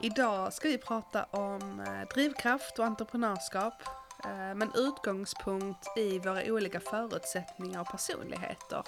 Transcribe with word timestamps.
Idag 0.00 0.52
ska 0.52 0.68
vi 0.68 0.78
prata 0.78 1.24
om 1.24 1.80
eh, 1.80 2.08
drivkraft 2.14 2.78
och 2.78 2.84
entreprenörskap 2.84 3.74
eh, 4.24 4.54
med 4.54 4.68
utgångspunkt 4.74 5.98
i 5.98 6.18
våra 6.18 6.42
olika 6.44 6.80
förutsättningar 6.80 7.80
och 7.80 7.86
personligheter. 7.86 8.82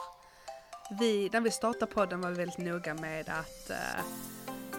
Vi, 1.00 1.30
när 1.32 1.40
vi 1.40 1.50
startade 1.50 1.92
podden 1.92 2.20
var 2.20 2.30
vi 2.30 2.36
väldigt 2.36 2.58
noga 2.58 2.94
med 2.94 3.28
att 3.28 3.70
eh, 3.70 4.04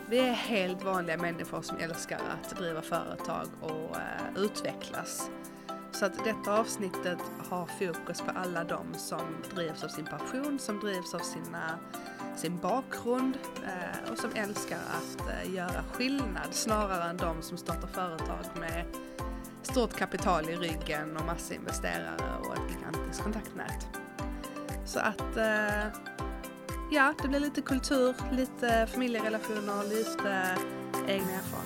vi 0.09 0.19
är 0.19 0.33
helt 0.33 0.83
vanliga 0.83 1.17
människor 1.17 1.61
som 1.61 1.77
älskar 1.77 2.19
att 2.19 2.57
driva 2.57 2.81
företag 2.81 3.47
och 3.61 3.97
eh, 3.97 4.43
utvecklas. 4.43 5.29
Så 5.91 6.05
att 6.05 6.23
detta 6.23 6.59
avsnittet 6.59 7.19
har 7.49 7.65
fokus 7.65 8.21
på 8.21 8.31
alla 8.35 8.63
de 8.63 8.93
som 8.93 9.43
drivs 9.55 9.83
av 9.83 9.87
sin 9.87 10.05
passion, 10.05 10.59
som 10.59 10.79
drivs 10.79 11.13
av 11.13 11.19
sina, 11.19 11.79
sin 12.35 12.57
bakgrund 12.57 13.37
eh, 13.63 14.11
och 14.11 14.17
som 14.17 14.29
älskar 14.35 14.77
att 14.77 15.29
eh, 15.29 15.53
göra 15.53 15.83
skillnad 15.91 16.47
snarare 16.51 17.09
än 17.09 17.17
de 17.17 17.41
som 17.41 17.57
startar 17.57 17.87
företag 17.87 18.45
med 18.59 18.85
stort 19.61 19.93
kapital 19.97 20.49
i 20.49 20.55
ryggen 20.55 21.17
och 21.17 21.25
massa 21.25 21.53
investerare 21.53 22.37
och 22.39 22.53
ett 22.55 22.71
gigantiskt 22.71 23.23
kontaktnät. 23.23 23.87
Så 24.85 24.99
att 24.99 25.37
eh, 25.37 26.01
ja, 26.91 27.13
det 27.21 27.27
blir 27.27 27.39
lite 27.39 27.61
kultur, 27.61 28.15
lite 28.31 28.87
familjerelationer, 28.87 29.83
lite 29.83 30.57
egna 31.07 31.31
erfarenheter. 31.31 31.60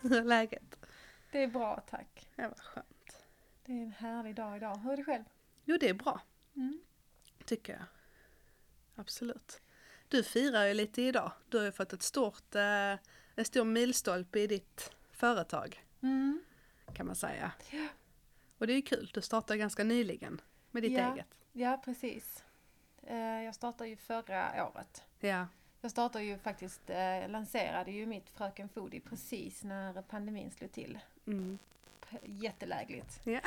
Hur 0.00 0.12
är 0.16 0.24
läget? 0.24 0.76
Det 1.32 1.42
är 1.42 1.46
bra 1.48 1.80
tack. 1.90 2.28
Det 2.36 2.42
var 2.42 2.54
skönt. 2.54 3.26
Det 3.64 3.72
är 3.72 3.82
en 3.82 3.92
härlig 3.92 4.34
dag 4.34 4.56
idag. 4.56 4.76
Hur 4.76 4.92
är 4.92 4.96
det 4.96 5.04
själv? 5.04 5.24
Jo, 5.64 5.76
det 5.80 5.88
är 5.88 5.94
bra, 5.94 6.20
Mm. 6.56 6.80
tycker 7.44 7.72
jag. 7.72 7.82
Absolut. 8.94 9.60
Du 10.08 10.22
firar 10.22 10.64
ju 10.66 10.74
lite 10.74 11.02
idag. 11.02 11.32
Du 11.48 11.58
har 11.58 11.64
ju 11.64 11.72
fått 11.72 11.92
ett 11.92 12.02
stort, 12.02 12.54
eh, 12.54 12.92
en 13.34 13.44
stor 13.44 13.64
milstolpe 13.64 14.40
i 14.40 14.46
ditt 14.46 14.90
företag, 15.10 15.84
Mm. 16.02 16.44
kan 16.94 17.06
man 17.06 17.16
säga. 17.16 17.52
Ja. 17.70 17.86
Och 18.58 18.66
det 18.66 18.72
är 18.72 18.76
ju 18.76 18.82
kul, 18.82 19.10
du 19.14 19.22
startade 19.22 19.58
ganska 19.58 19.84
nyligen 19.84 20.40
med 20.70 20.82
ditt 20.82 20.92
Ja. 20.92 21.12
eget. 21.12 21.26
ja, 21.52 21.82
precis. 21.84 22.44
Eh, 23.02 23.16
Jag 23.42 23.54
startade 23.54 23.90
ju 23.90 23.96
förra 23.96 24.68
året. 24.68 25.04
Ja, 25.20 25.46
Jag 25.80 25.90
startade 25.90 26.24
ju 26.24 26.38
faktiskt, 26.38 26.90
eh, 26.90 27.28
lanserade 27.28 27.90
ju 27.90 28.06
mitt 28.06 28.30
Fröken 28.30 28.68
Foodie 28.68 29.00
precis 29.00 29.64
när 29.64 30.02
pandemin 30.02 30.50
slog 30.50 30.72
till. 30.72 30.98
mm. 31.26 31.58
Jättelägligt. 32.24 33.20
Ja. 33.24 33.40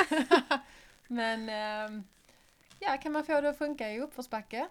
Men 1.08 1.50
ehm, 1.50 2.04
ja, 2.80 2.98
kan 2.98 3.12
man 3.12 3.24
få 3.26 3.42
det 3.42 3.50
att 3.50 3.58
funka 3.58 3.92
i 3.92 4.00
uppförsbacke? 4.00 4.68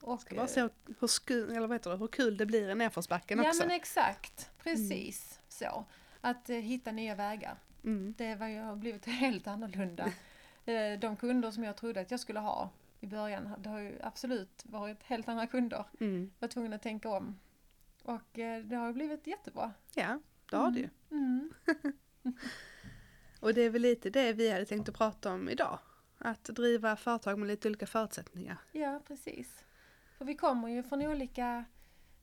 Och, 0.00 0.20
Ska 0.20 0.34
bara 0.34 0.46
se 0.46 0.60
hur, 0.60 0.70
hur, 1.00 1.56
eller 1.56 1.72
heter 1.72 1.90
det, 1.90 1.96
hur 1.96 2.06
kul 2.06 2.36
det 2.36 2.46
blir 2.46 2.68
i 2.70 2.74
nedförsbacken 2.74 3.38
ja 3.38 3.48
också. 3.48 3.62
men 3.62 3.70
exakt, 3.70 4.50
precis 4.62 5.40
så. 5.48 5.84
Att 6.20 6.50
eh, 6.50 6.56
hitta 6.56 6.92
nya 6.92 7.14
vägar. 7.14 7.56
Mm. 7.84 8.14
Det 8.18 8.34
var 8.34 8.46
ju, 8.46 8.60
har 8.60 8.76
blivit 8.76 9.06
helt 9.06 9.46
annorlunda. 9.46 10.12
Eh, 10.66 10.98
De 10.98 11.16
kunder 11.16 11.50
som 11.50 11.64
jag 11.64 11.76
trodde 11.76 12.00
att 12.00 12.10
jag 12.10 12.20
skulle 12.20 12.40
ha 12.40 12.70
i 13.00 13.06
början, 13.06 13.54
det 13.58 13.68
har 13.68 13.78
ju 13.78 13.98
absolut 14.02 14.62
varit 14.66 15.02
helt 15.02 15.28
andra 15.28 15.46
kunder. 15.46 15.84
Mm. 16.00 16.30
Var 16.38 16.48
tvungen 16.48 16.72
att 16.72 16.82
tänka 16.82 17.08
om. 17.08 17.38
Och 18.02 18.38
eh, 18.38 18.64
det 18.64 18.76
har 18.76 18.92
blivit 18.92 19.26
jättebra. 19.26 19.72
Ja, 19.94 20.20
det 20.50 20.56
har 20.56 20.70
du 20.70 20.80
ju. 20.80 20.88
Mm. 21.10 21.52
Och 23.40 23.54
det 23.54 23.60
är 23.60 23.70
väl 23.70 23.82
lite 23.82 24.10
det 24.10 24.32
vi 24.32 24.52
hade 24.52 24.64
tänkt 24.64 24.88
att 24.88 24.94
prata 24.94 25.32
om 25.32 25.48
idag. 25.48 25.78
Att 26.18 26.44
driva 26.44 26.96
företag 26.96 27.38
med 27.38 27.48
lite 27.48 27.68
olika 27.68 27.86
förutsättningar. 27.86 28.58
Ja, 28.72 29.00
precis. 29.06 29.64
För 30.18 30.24
vi 30.24 30.34
kommer 30.34 30.68
ju 30.68 30.82
från 30.82 31.02
olika 31.02 31.64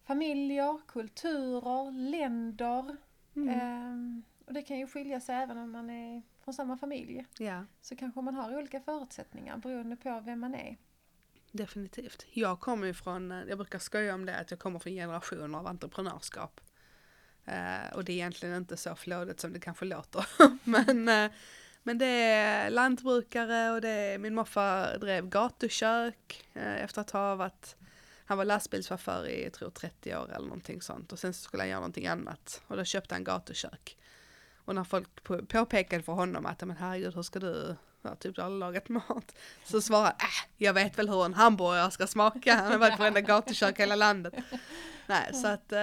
familjer, 0.04 0.82
kulturer, 0.88 1.92
länder. 1.92 2.98
Mm. 3.36 3.50
Ehm, 3.50 4.24
och 4.46 4.54
det 4.54 4.62
kan 4.62 4.80
ju 4.80 4.88
skilja 4.88 5.20
sig 5.20 5.36
även 5.36 5.58
om 5.58 5.72
man 5.72 5.90
är 5.90 6.22
från 6.48 6.54
samma 6.54 6.78
familj. 6.78 7.26
Ja, 7.38 7.66
Så 7.82 7.96
kanske 7.96 8.22
man 8.22 8.36
har 8.36 8.58
olika 8.58 8.80
förutsättningar 8.80 9.58
beroende 9.58 9.96
på 9.96 10.22
vem 10.26 10.40
man 10.40 10.56
är. 10.56 10.78
definitivt. 11.52 12.26
Jag 12.32 12.60
kommer 12.60 12.88
ju 12.88 12.94
från, 12.94 13.32
eh, 13.32 13.44
jag 13.50 13.58
brukar 13.58 13.80
skoja 13.80 14.14
om 14.16 14.26
det, 14.26 14.38
att 14.38 14.52
jag 14.52 14.60
kommer 14.60 14.80
från 14.80 14.94
generationer 14.94 15.60
av 15.60 15.68
entreprenörskap. 15.68 16.62
Eh, 17.46 17.94
och 17.96 18.04
det 18.04 18.12
är 18.12 18.14
egentligen 18.14 18.56
inte 18.56 18.78
så 18.78 18.96
flådigt 18.96 19.40
som 19.40 19.54
det 19.54 19.60
kanske 19.60 19.86
låter. 19.86 20.26
men, 20.64 21.10
eh, 21.10 21.32
men 21.84 21.98
det 21.98 22.06
är 22.06 22.70
lantbrukare 22.70 23.72
och 23.72 23.82
det 23.82 23.90
är, 23.90 24.18
min 24.18 24.36
morfar 24.36 24.98
drev 24.98 25.30
gatukök 25.30 26.46
eh, 26.54 26.84
efter 26.84 27.02
att 27.02 27.12
ha 27.12 27.36
varit, 27.36 27.76
han 28.26 28.38
var 28.38 28.46
lastbilschaufför 28.46 29.28
i, 29.28 29.44
jag 29.44 29.54
tror 29.54 29.70
30 29.70 30.16
år 30.16 30.32
eller 30.34 30.48
någonting 30.48 30.82
sånt. 30.82 31.12
Och 31.12 31.20
sen 31.20 31.34
skulle 31.34 31.64
han 31.64 31.70
göra 31.70 31.80
någonting 31.80 32.08
annat 32.08 32.62
och 32.68 32.78
då 32.78 32.84
köpte 32.84 33.16
han 33.16 33.24
gatukök. 33.24 33.98
Och 34.68 34.76
när 34.76 34.84
folk 34.84 35.24
på, 35.24 35.46
påpekade 35.46 36.04
för 36.04 36.14
honom 36.14 36.46
att, 36.46 36.62
men 36.62 36.78
herregud 36.78 37.16
hur 37.16 37.22
ska 37.22 37.40
du, 37.40 37.76
ja, 38.02 38.16
typ 38.16 38.36
du 38.36 38.42
har 38.42 38.50
lagat 38.50 38.90
mat. 38.90 39.36
Så 39.64 39.82
svarade 39.82 40.06
han, 40.06 40.16
äh, 40.30 40.64
jag 40.66 40.74
vet 40.74 40.98
väl 41.00 41.10
hur 41.10 41.26
en 41.26 41.34
hamburgare 41.34 41.92
ska 41.92 42.08
smaka, 42.08 42.56
han 42.56 42.72
har 42.72 42.78
varit 42.80 42.94
på 42.98 43.00
varenda 43.00 43.22
gatukök 43.22 43.80
i 43.80 43.82
hela 43.82 43.96
landet. 43.96 44.34
Nej, 45.08 45.34
så 45.34 45.48
att 45.48 45.72
eh, 45.72 45.80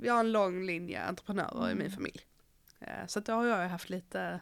vi 0.00 0.08
har 0.08 0.20
en 0.20 0.32
lång 0.32 0.64
linje 0.66 1.02
entreprenörer 1.04 1.70
i 1.70 1.74
min 1.74 1.90
familj. 1.90 2.20
Eh, 2.80 3.06
så 3.06 3.18
att 3.18 3.24
då 3.26 3.32
har 3.32 3.44
jag 3.46 3.68
haft 3.68 3.90
lite, 3.90 4.40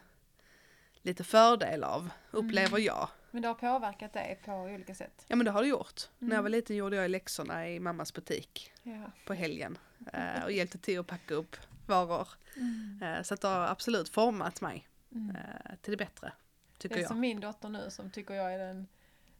lite 1.01 1.23
fördel 1.23 1.83
av, 1.83 2.09
upplever 2.31 2.79
jag. 2.79 3.09
Men 3.31 3.41
det 3.41 3.47
har 3.47 3.55
påverkat 3.55 4.13
dig 4.13 4.41
på 4.45 4.51
olika 4.53 4.95
sätt. 4.95 5.25
Ja 5.27 5.35
men 5.35 5.45
det 5.45 5.51
har 5.51 5.61
det 5.61 5.67
gjort. 5.67 6.01
När 6.19 6.27
jag 6.27 6.33
Mm. 6.33 6.43
var 6.43 6.49
liten 6.49 6.75
gjorde 6.75 6.95
jag 6.95 7.11
läxorna 7.11 7.69
i 7.69 7.79
mammas 7.79 8.13
butik 8.13 8.71
Ja. 8.83 9.11
på 9.25 9.33
helgen. 9.33 9.77
Eh, 10.13 10.43
och 10.43 10.51
hjälpte 10.51 10.77
till 10.77 10.99
att 10.99 11.07
packa 11.07 11.33
upp 11.33 11.55
varor. 11.87 12.27
Mm. 12.55 12.99
Eh, 13.03 13.21
så 13.23 13.33
att 13.33 13.41
det 13.41 13.47
har 13.47 13.67
absolut 13.67 14.09
format 14.09 14.61
mig 14.61 14.87
Mm. 15.11 15.35
eh, 15.35 15.75
till 15.81 15.91
det 15.91 15.97
bättre. 15.97 16.31
Det 16.73 16.79
Tycker 16.79 16.95
är 16.95 16.99
jag. 16.99 17.07
som 17.07 17.19
min 17.19 17.39
dotter 17.39 17.69
nu 17.69 17.89
som 17.89 18.09
tycker 18.09 18.33
jag 18.33 18.53
är 18.53 18.57
den 18.57 18.87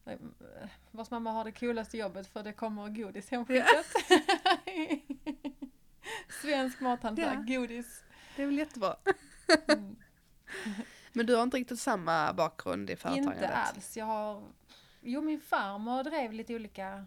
eh, 0.06 0.18
vars 0.92 1.12
mamma 1.12 1.32
har 1.32 1.44
det 1.44 1.52
coolaste 1.52 1.98
jobbet 1.98 2.28
för 2.28 2.44
det 2.44 2.54
kommer 2.54 2.90
godis 2.90 3.30
hemskickat. 3.32 3.86
Svensk 6.42 6.80
mathantverk, 6.82 7.48
godis. 7.48 8.04
Det 8.36 8.42
är 8.42 8.46
väl 8.46 8.58
jättebra. 8.58 8.96
Mm. 9.68 9.96
Men 11.14 11.26
du 11.26 11.36
har 11.36 11.44
inte 11.44 11.58
riktigt 11.58 11.80
samma 11.80 12.34
bakgrund 12.34 12.90
i 12.90 12.96
företagandet? 12.96 13.34
Inte 13.44 13.56
alls. 13.56 13.98
Jag 13.98 14.06
har, 14.06 14.44
jo 15.02 15.22
min 15.22 15.42
farmor 15.42 16.04
drev 16.04 16.34
lite 16.34 16.56
olika 16.56 17.06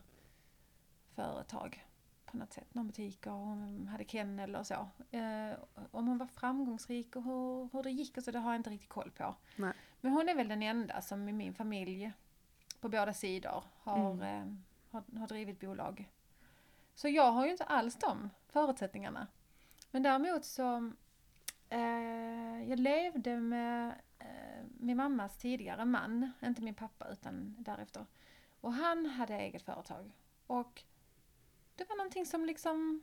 företag 1.14 1.84
på 2.30 2.36
något 2.36 2.52
sätt. 2.52 2.74
Någon 2.74 2.86
butik 2.86 3.26
och 3.26 3.32
hon 3.32 3.88
hade 3.88 4.04
kennel 4.04 4.56
och 4.56 4.66
så. 4.66 4.88
Eh, 5.10 5.52
om 5.90 6.06
hon 6.08 6.18
var 6.18 6.26
framgångsrik 6.26 7.16
och 7.16 7.22
hur, 7.22 7.68
hur 7.72 7.82
det 7.82 7.90
gick 7.90 8.16
och 8.16 8.22
så, 8.24 8.30
det 8.30 8.38
har 8.38 8.50
jag 8.52 8.58
inte 8.58 8.70
riktigt 8.70 8.88
koll 8.88 9.10
på. 9.10 9.34
Nej. 9.56 9.72
Men 10.00 10.12
hon 10.12 10.28
är 10.28 10.34
väl 10.34 10.48
den 10.48 10.62
enda 10.62 11.00
som 11.00 11.28
i 11.28 11.32
min 11.32 11.54
familj 11.54 12.12
på 12.80 12.88
båda 12.88 13.14
sidor 13.14 13.64
har, 13.82 14.10
Mm. 14.12 14.22
eh, 14.22 14.56
har, 14.90 15.18
har 15.18 15.26
drivit 15.26 15.60
bolag. 15.60 16.10
Så 16.94 17.08
jag 17.08 17.32
har 17.32 17.44
ju 17.44 17.50
inte 17.52 17.64
alls 17.64 17.96
de 17.96 18.30
förutsättningarna. 18.48 19.26
Men 19.90 20.02
däremot 20.02 20.44
så 20.44 20.92
eh, 21.68 22.68
jag 22.68 22.78
levde 22.78 23.36
med 23.40 23.94
eh, 24.18 24.64
min 24.78 24.96
mammas 24.96 25.38
tidigare 25.38 25.84
man, 25.84 26.32
inte 26.42 26.62
min 26.62 26.74
pappa 26.74 27.08
utan 27.08 27.56
därefter. 27.58 28.06
Och 28.60 28.72
han 28.72 29.06
hade 29.06 29.34
eget 29.38 29.62
företag. 29.62 30.10
Och 30.46 30.82
det 31.80 31.88
var 31.88 31.96
någonting 31.96 32.26
som 32.26 32.44
liksom, 32.44 33.02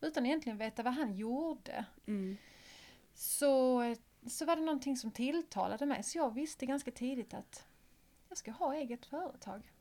utan 0.00 0.26
egentligen 0.26 0.58
veta 0.58 0.82
vad 0.82 0.94
han 0.94 1.12
gjorde, 1.14 1.84
Mm. 2.06 2.36
så, 3.14 3.82
så 4.26 4.44
var 4.44 4.56
det 4.56 4.62
någonting 4.62 4.96
som 4.96 5.10
tilltalade 5.10 5.86
mig. 5.86 6.02
Så 6.02 6.18
jag 6.18 6.34
visste 6.34 6.66
ganska 6.66 6.90
tidigt 6.90 7.34
att 7.34 7.66
jag 8.28 8.38
ska 8.38 8.50
ha 8.50 8.74
eget 8.74 9.06
företag. 9.06 9.72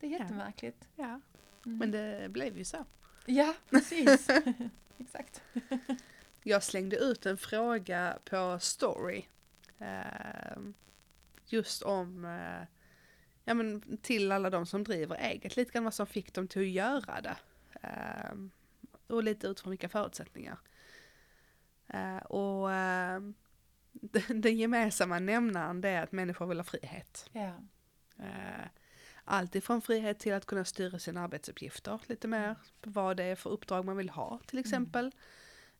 Det 0.00 0.06
är 0.06 0.10
Ja. 0.10 0.18
jättemärkligt. 0.18 0.88
Ja, 0.96 1.20
Mm. 1.66 1.78
men 1.78 1.90
det 1.90 2.28
blev 2.30 2.58
ju 2.58 2.64
så. 2.64 2.84
Ja, 3.26 3.54
precis. 3.70 4.28
Exakt. 4.98 5.42
Jag 6.42 6.62
slängde 6.62 6.96
ut 6.96 7.26
en 7.26 7.36
fråga 7.38 8.18
på 8.24 8.58
story. 8.60 9.24
Eh, 9.78 10.58
just 11.46 11.82
om, 11.82 12.24
eh, 12.24 12.66
ja 13.44 13.54
men 13.54 13.98
till 14.02 14.32
alla 14.32 14.50
de 14.50 14.66
som 14.66 14.84
driver 14.84 15.16
eget, 15.16 15.56
lite 15.56 15.72
grann 15.72 15.84
vad 15.84 15.94
som 15.94 16.06
fick 16.06 16.32
dem 16.34 16.48
till 16.48 16.62
att 16.62 16.68
göra 16.68 17.20
det. 17.20 17.36
Eh, 17.86 18.36
och 19.06 19.22
lite 19.24 19.46
utifrån 19.46 19.70
vilka 19.70 19.88
förutsättningar. 19.88 20.58
Eh, 21.88 22.16
och 22.16 22.72
eh, 22.72 23.20
den, 23.92 24.56
gemensamma 24.56 25.18
nämnaren 25.18 25.80
det 25.80 25.88
är 25.88 26.02
att 26.02 26.12
människor 26.12 26.46
vill 26.46 26.58
ha 26.58 26.64
frihet. 26.64 27.30
Eh, 27.32 28.66
Allt 29.28 29.54
ifrån 29.54 29.82
frihet 29.82 30.18
till 30.18 30.32
att 30.34 30.46
kunna 30.46 30.64
styra 30.64 30.98
sina 30.98 31.20
arbetsuppgifter 31.24 32.00
lite 32.06 32.28
mer, 32.28 32.56
vad 32.82 33.16
det 33.16 33.24
är 33.24 33.36
för 33.36 33.50
uppdrag 33.50 33.84
man 33.84 33.96
vill 33.96 34.10
ha 34.10 34.40
till 34.46 34.58
exempel. 34.58 35.06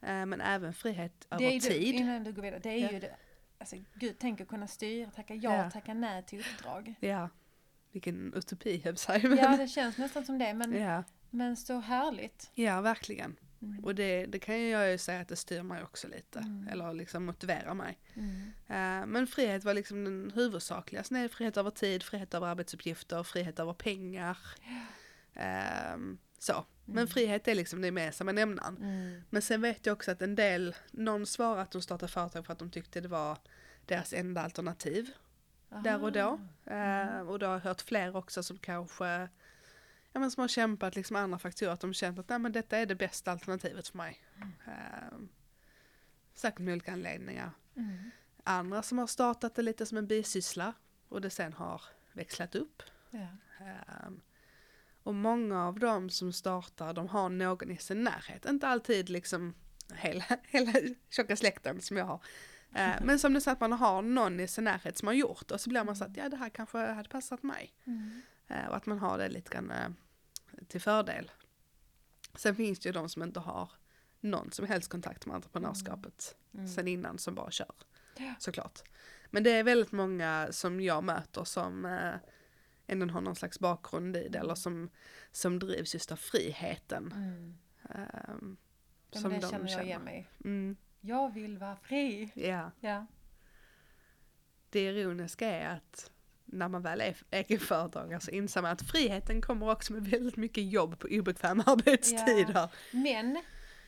Eh, 0.00 0.26
Men 0.26 0.40
även 0.40 0.74
frihet 0.74 1.26
Mm. 1.30 1.38
Det 1.42 1.48
över 1.48 1.60
tid. 1.60 1.94
Det, 1.94 1.98
innan 1.98 2.24
du 2.24 2.32
går 2.32 2.42
vidare, 2.42 2.60
det 2.62 2.70
är 2.70 2.78
Ja. 2.78 2.90
ju 2.92 3.00
det. 3.00 3.16
Alltså 3.58 3.76
gud, 3.94 4.16
tänk 4.18 4.40
att 4.40 4.48
kunna 4.48 4.66
styra, 4.66 5.10
tacka 5.10 5.34
ja, 5.34 5.56
Ja. 5.56 5.70
tacka 5.70 5.94
nej 5.94 6.22
till 6.22 6.40
uppdrag. 6.40 6.94
Ja, 7.00 7.28
vilken 7.92 8.34
utopi 8.34 8.80
jag 8.84 8.98
men- 9.22 9.36
Ja, 9.38 9.56
det 9.56 9.68
känns 9.68 9.98
nästan 9.98 10.24
som 10.24 10.38
det, 10.38 10.54
men, 10.54 10.72
ja. 10.82 11.04
Men 11.36 11.56
så 11.56 11.78
härligt. 11.80 12.50
ja, 12.54 12.80
verkligen. 12.80 13.36
Mm. 13.62 13.84
Och 13.84 13.94
det, 13.94 14.26
det 14.26 14.38
kan 14.38 14.68
jag 14.68 14.90
ju 14.90 14.98
säga 14.98 15.20
att 15.20 15.28
det 15.28 15.36
styr 15.36 15.62
mig 15.62 15.82
också 15.82 16.08
lite, 16.08 16.38
Mm. 16.38 16.68
eller 16.68 16.94
liksom 16.94 17.24
motiverar 17.24 17.74
mig. 17.74 17.98
Mm. 18.14 18.52
Eh, 18.68 19.06
Men 19.06 19.26
frihet 19.26 19.64
var 19.64 19.74
liksom 19.74 20.04
den 20.04 20.32
huvudsakliga. 20.34 21.04
Sen 21.04 21.16
är 21.16 21.22
det 21.22 21.28
frihet 21.28 21.56
över 21.56 21.70
tid, 21.70 22.02
frihet 22.02 22.34
över 22.34 22.46
arbetsuppgifter, 22.46 23.22
frihet 23.22 23.58
över 23.58 23.72
pengar. 23.72 24.38
Ehm, 25.34 26.18
Så. 26.38 26.64
Men 26.84 26.98
Mm. 26.98 27.08
frihet 27.08 27.48
är 27.48 27.54
liksom 27.54 27.80
det 27.80 27.86
gemensamma 27.86 28.32
nämnaren. 28.32 28.76
Mm. 28.76 29.22
Men 29.30 29.42
sen 29.42 29.60
vet 29.60 29.86
jag 29.86 29.92
också 29.92 30.10
att 30.10 30.22
en 30.22 30.34
del, 30.34 30.74
någon 30.90 31.26
svarade 31.26 31.62
att 31.62 31.70
de 31.70 31.82
startade 31.82 32.12
företag 32.12 32.46
för 32.46 32.52
att 32.52 32.58
de 32.58 32.70
tyckte 32.70 33.00
det 33.00 33.08
var 33.08 33.38
deras 33.86 34.12
enda 34.12 34.42
alternativ 34.42 35.10
där 35.84 36.02
och 36.02 36.12
då. 36.12 36.40
Eh, 36.64 37.20
och 37.20 37.38
då 37.38 37.46
har 37.46 37.52
jag 37.52 37.60
hört 37.60 37.80
fler 37.80 38.16
också 38.16 38.42
som 38.42 38.58
kanske 38.58 39.28
ja, 40.16 40.20
men 40.20 40.30
som 40.30 40.40
har 40.40 40.48
kämpat 40.48 40.96
liksom 40.96 41.16
andra 41.16 41.38
faktorer, 41.38 41.70
att 41.70 41.80
de 41.80 41.94
känt 41.94 42.18
att 42.18 42.28
Nej, 42.28 42.38
men 42.38 42.52
detta 42.52 42.78
är 42.78 42.86
det 42.86 42.94
bästa 42.94 43.32
alternativet 43.32 43.88
för 43.88 43.96
mig. 43.98 44.22
Eh, 44.66 45.18
säkert 46.34 46.58
med 46.58 46.72
olika 46.72 46.92
anledningar. 46.92 47.50
Mm. 47.76 48.10
Andra 48.44 48.82
som 48.82 48.98
har 48.98 49.06
startat 49.06 49.54
det 49.54 49.62
lite 49.62 49.86
som 49.86 49.98
en 49.98 50.06
bisyssla 50.06 50.72
och 51.08 51.20
det 51.20 51.30
sen 51.30 51.52
har 51.52 51.82
växlat 52.12 52.54
upp. 52.54 52.82
Ja. 53.10 53.26
Ehm, 53.60 54.20
och 55.02 55.14
många 55.14 55.66
av 55.66 55.78
dem 55.78 56.10
som 56.10 56.32
startar, 56.32 56.92
de 56.92 57.08
har 57.08 57.28
någon 57.28 57.70
i 57.70 57.76
sin 57.76 58.04
närhet. 58.04 58.46
Inte 58.46 58.68
alltid 58.68 59.08
liksom 59.08 59.54
hela, 59.94 60.24
hela 60.42 60.72
tjocka 61.10 61.36
släkten 61.36 61.80
som 61.80 61.96
jag 61.96 62.04
har. 62.04 62.20
Eh, 62.74 62.94
men 63.02 63.18
som 63.18 63.36
är 63.36 63.40
så 63.40 63.50
att 63.50 63.60
man 63.60 63.72
har 63.72 64.02
någon 64.02 64.40
i 64.40 64.48
sin 64.48 64.64
närhet 64.64 64.98
som 64.98 65.08
har 65.08 65.14
gjort 65.14 65.50
och 65.50 65.60
så 65.60 65.70
blir 65.70 65.84
man 65.84 65.96
så 65.96 66.04
att 66.04 66.16
ja 66.16 66.28
det 66.28 66.36
här 66.36 66.48
kanske 66.48 66.78
hade 66.78 67.08
passat 67.08 67.42
mig. 67.42 67.74
Mm. 67.84 68.22
Och 68.68 68.76
att 68.76 68.86
man 68.86 68.98
har 68.98 69.18
det 69.18 69.28
lite 69.28 69.50
grann 69.50 69.70
eh, 69.70 69.88
till 70.68 70.80
fördel. 70.80 71.30
Sen 72.34 72.54
finns 72.56 72.78
det 72.78 72.88
ju 72.88 72.92
de 72.92 73.08
som 73.08 73.22
inte 73.22 73.40
har 73.40 73.70
någon 74.20 74.52
som 74.52 74.66
helst 74.66 74.90
kontakt 74.90 75.26
med 75.26 75.34
entreprenörskapet 75.36 76.36
Mm. 76.54 76.68
sen 76.68 76.88
innan 76.88 77.18
som 77.18 77.34
bara 77.34 77.50
kör. 77.50 77.72
Ja. 78.18 78.34
Såklart. 78.38 78.82
Men 79.30 79.42
det 79.42 79.50
är 79.50 79.64
väldigt 79.64 79.92
många 79.92 80.48
som 80.50 80.80
jag 80.80 81.04
möter 81.04 81.44
som 81.44 81.84
eh, 81.84 82.14
ändå 82.86 83.06
har 83.14 83.20
någon 83.20 83.36
slags 83.36 83.58
bakgrund 83.60 84.16
i 84.16 84.28
det 84.28 84.38
eller 84.38 84.54
som, 84.54 84.90
som 85.32 85.58
drivs 85.58 85.94
just 85.94 86.12
av 86.12 86.16
friheten. 86.16 87.12
Mm. 87.12 87.56
Ja, 89.10 89.20
som 89.20 89.30
det 89.30 89.38
de 89.38 89.50
känner 89.50 89.70
jag 89.70 89.84
igen 89.84 89.98
känner. 89.98 90.04
mig. 90.04 90.28
Mm, 90.44 90.76
Jag 91.00 91.34
vill 91.34 91.58
vara 91.58 91.76
fri. 91.76 92.30
ja. 92.34 92.70
Ja. 92.80 93.06
Det 94.70 94.80
ironiska 94.80 95.48
är 95.50 95.76
att 95.76 96.10
när 96.46 96.68
man 96.68 96.82
väl 96.82 97.00
är 97.00 97.16
egenföretagare 97.30 98.20
så 98.20 98.30
inser 98.30 98.62
man 98.62 98.70
att 98.70 98.82
friheten 98.82 99.40
kommer 99.42 99.70
också 99.70 99.92
med 99.92 100.04
väldigt 100.04 100.36
mycket 100.36 100.70
jobb 100.72 100.98
på 100.98 101.08
obekväma 101.10 101.62
arbetstider. 101.66 102.68
Men 102.90 103.42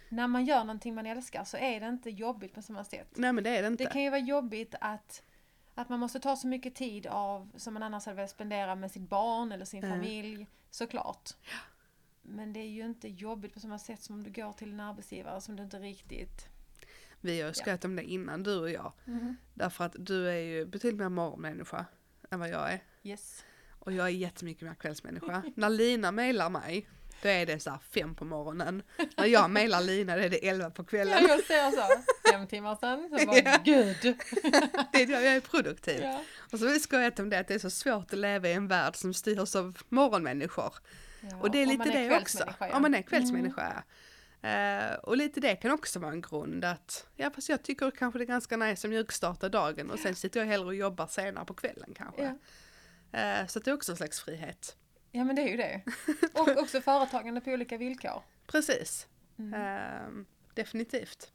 när 0.09 0.27
man 0.27 0.45
gör 0.45 0.59
någonting 0.59 0.95
man 0.95 1.07
älskar 1.07 1.45
så 1.45 1.57
är 1.57 1.81
det 1.81 1.89
inte 1.89 2.11
jobbigt 2.11 2.55
på 2.55 2.63
samma 2.63 2.85
sätt. 2.85 3.09
Nej 3.15 3.33
men 3.33 3.45
det 3.45 3.51
är 3.57 3.63
det 3.63 3.69
inte. 3.69 3.85
Det 3.85 3.91
kan 3.91 4.03
ju 4.03 4.11
vara 4.11 4.21
jobbigt 4.21 4.75
att, 4.81 5.23
att 5.75 5.89
man 5.89 6.01
måste 6.01 6.21
ta 6.21 6.37
så 6.37 6.47
mycket 6.47 6.75
tid 6.75 7.07
av 7.07 7.51
som 7.57 7.75
man 7.75 7.83
annars 7.83 8.07
hade 8.07 8.17
velat 8.17 8.31
spendera 8.31 8.75
med 8.75 8.91
sitt 8.91 9.09
barn 9.09 9.53
eller 9.53 9.65
sin 9.65 9.85
Mm. 9.85 9.99
familj, 9.99 10.47
såklart. 10.71 11.31
Men 12.23 12.53
det 12.53 12.61
är 12.61 12.69
ju 12.69 12.85
inte 12.85 13.09
jobbigt 13.09 13.55
på 13.55 13.61
samma 13.61 13.79
sätt 13.79 14.03
som 14.03 14.15
om 14.15 14.23
du 14.23 14.31
går 14.31 14.53
till 14.53 14.73
en 14.73 14.81
arbetsgivare 14.81 15.41
som 15.41 15.57
du 15.57 15.63
inte 15.63 15.79
riktigt... 15.79 16.47
Vi 17.21 17.41
har 17.41 17.49
ju 17.49 17.55
skojat 17.55 17.85
om 17.85 17.97
det 17.97 18.03
innan 18.03 18.43
du 18.43 18.59
och 18.61 18.71
jag. 18.71 18.93
Därför 19.55 19.85
att 19.85 19.97
du 19.99 20.29
är 20.29 20.37
ju 20.39 20.67
betydligt 20.67 20.99
mer 21.01 21.09
morgonmänniska 21.09 21.87
än 22.31 22.41
vad 22.41 22.49
jag 22.49 22.73
är. 22.73 22.81
Yes. 23.03 23.45
Och 23.79 23.93
jag 23.93 24.07
är 24.07 24.11
jättemycket 24.11 24.63
mer 24.69 24.75
kvällsmänniska. 24.75 25.43
När 25.57 25.71
Lina 25.71 26.13
mejlar 26.13 26.51
mig, 26.51 26.89
då 27.23 27.29
är 27.29 27.47
det 27.47 27.61
så 27.61 27.71
här 27.71 27.79
fem 27.91 28.15
på 28.15 28.25
morgonen. 28.25 28.83
När 29.17 29.27
jag 29.27 29.51
mejlar 29.51 29.81
Lina, 29.81 30.17
då 30.17 30.23
är 30.23 30.29
det 30.31 30.49
elva 30.49 30.71
på 30.71 30.83
Ja, 30.83 30.87
kvällen. 30.87 31.27
jag 31.29 31.45
ser 31.45 31.71
så. 31.71 32.03
Fem 32.33 32.47
timmar 32.47 32.77
sedan, 32.77 33.09
så 33.21 33.27
bara 33.27 33.39
Ja. 33.39 33.59
gud. 33.65 33.97
Det 34.93 35.03
är 35.03 35.09
jag 35.11 35.27
är 35.27 35.41
produktiv. 35.41 36.01
Ja. 36.03 36.21
Och 36.53 36.59
så 36.59 36.67
har 36.67 36.73
vi 36.73 36.81
skojat 36.81 37.19
om 37.19 37.31
det, 37.31 37.39
att 37.39 37.49
det 37.49 37.55
är 37.55 37.59
så 37.59 37.71
svårt 37.71 38.13
att 38.13 38.19
leva 38.19 38.49
i 38.49 38.53
en 38.53 38.69
värld 38.69 38.97
som 38.97 39.15
styrs 39.15 39.57
av 39.57 39.79
morgonmänniskor. 39.89 40.75
Ja, 41.21 41.37
Och 41.41 41.51
det 41.51 41.63
är 41.63 41.67
lite 41.67 41.85
det 41.91 42.17
också. 42.17 42.55
ja. 42.61 42.77
Om 42.77 42.83
man 42.83 42.95
är 42.95 43.03
kvällsmänniska. 43.03 43.83
Eh, 44.43 44.95
och 44.95 45.17
lite 45.17 45.41
det 45.41 45.57
kan 45.57 45.71
också 45.71 45.99
vara 45.99 46.13
en 46.13 46.21
grund 46.21 46.65
att, 46.65 47.07
ja 47.17 47.31
fast 47.31 47.49
jag 47.49 47.63
tycker 47.63 47.91
kanske 47.91 48.19
det 48.19 48.25
är 48.25 48.27
ganska 48.27 48.57
nice 48.57 48.87
att 48.87 48.91
mjukstarta 48.91 49.49
dagen 49.49 49.91
och 49.91 49.99
sen 49.99 50.15
sitter 50.15 50.41
jag 50.41 50.47
hellre 50.47 50.67
och 50.67 50.75
jobbar 50.75 51.07
senare 51.07 51.45
på 51.45 51.55
kvällen 51.55 51.95
kanske. 51.95 52.37
Ja. 53.13 53.19
Eh, 53.19 53.47
så 53.47 53.59
det 53.59 53.71
är 53.71 53.75
också 53.75 53.93
en 53.93 53.97
slags 53.97 54.21
frihet. 54.21 54.77
ja, 55.13 55.25
men 55.25 55.37
det 55.37 55.43
är 55.43 55.49
ju 55.49 55.57
det. 55.57 55.83
Och 56.33 56.49
också 56.63 56.81
företagande 56.81 57.41
på 57.41 57.51
olika 57.51 57.77
villkor. 57.77 58.23
Precis. 58.47 59.07
Mm. 59.39 59.55
Ehm, 59.55 60.27
definitivt. 60.55 61.33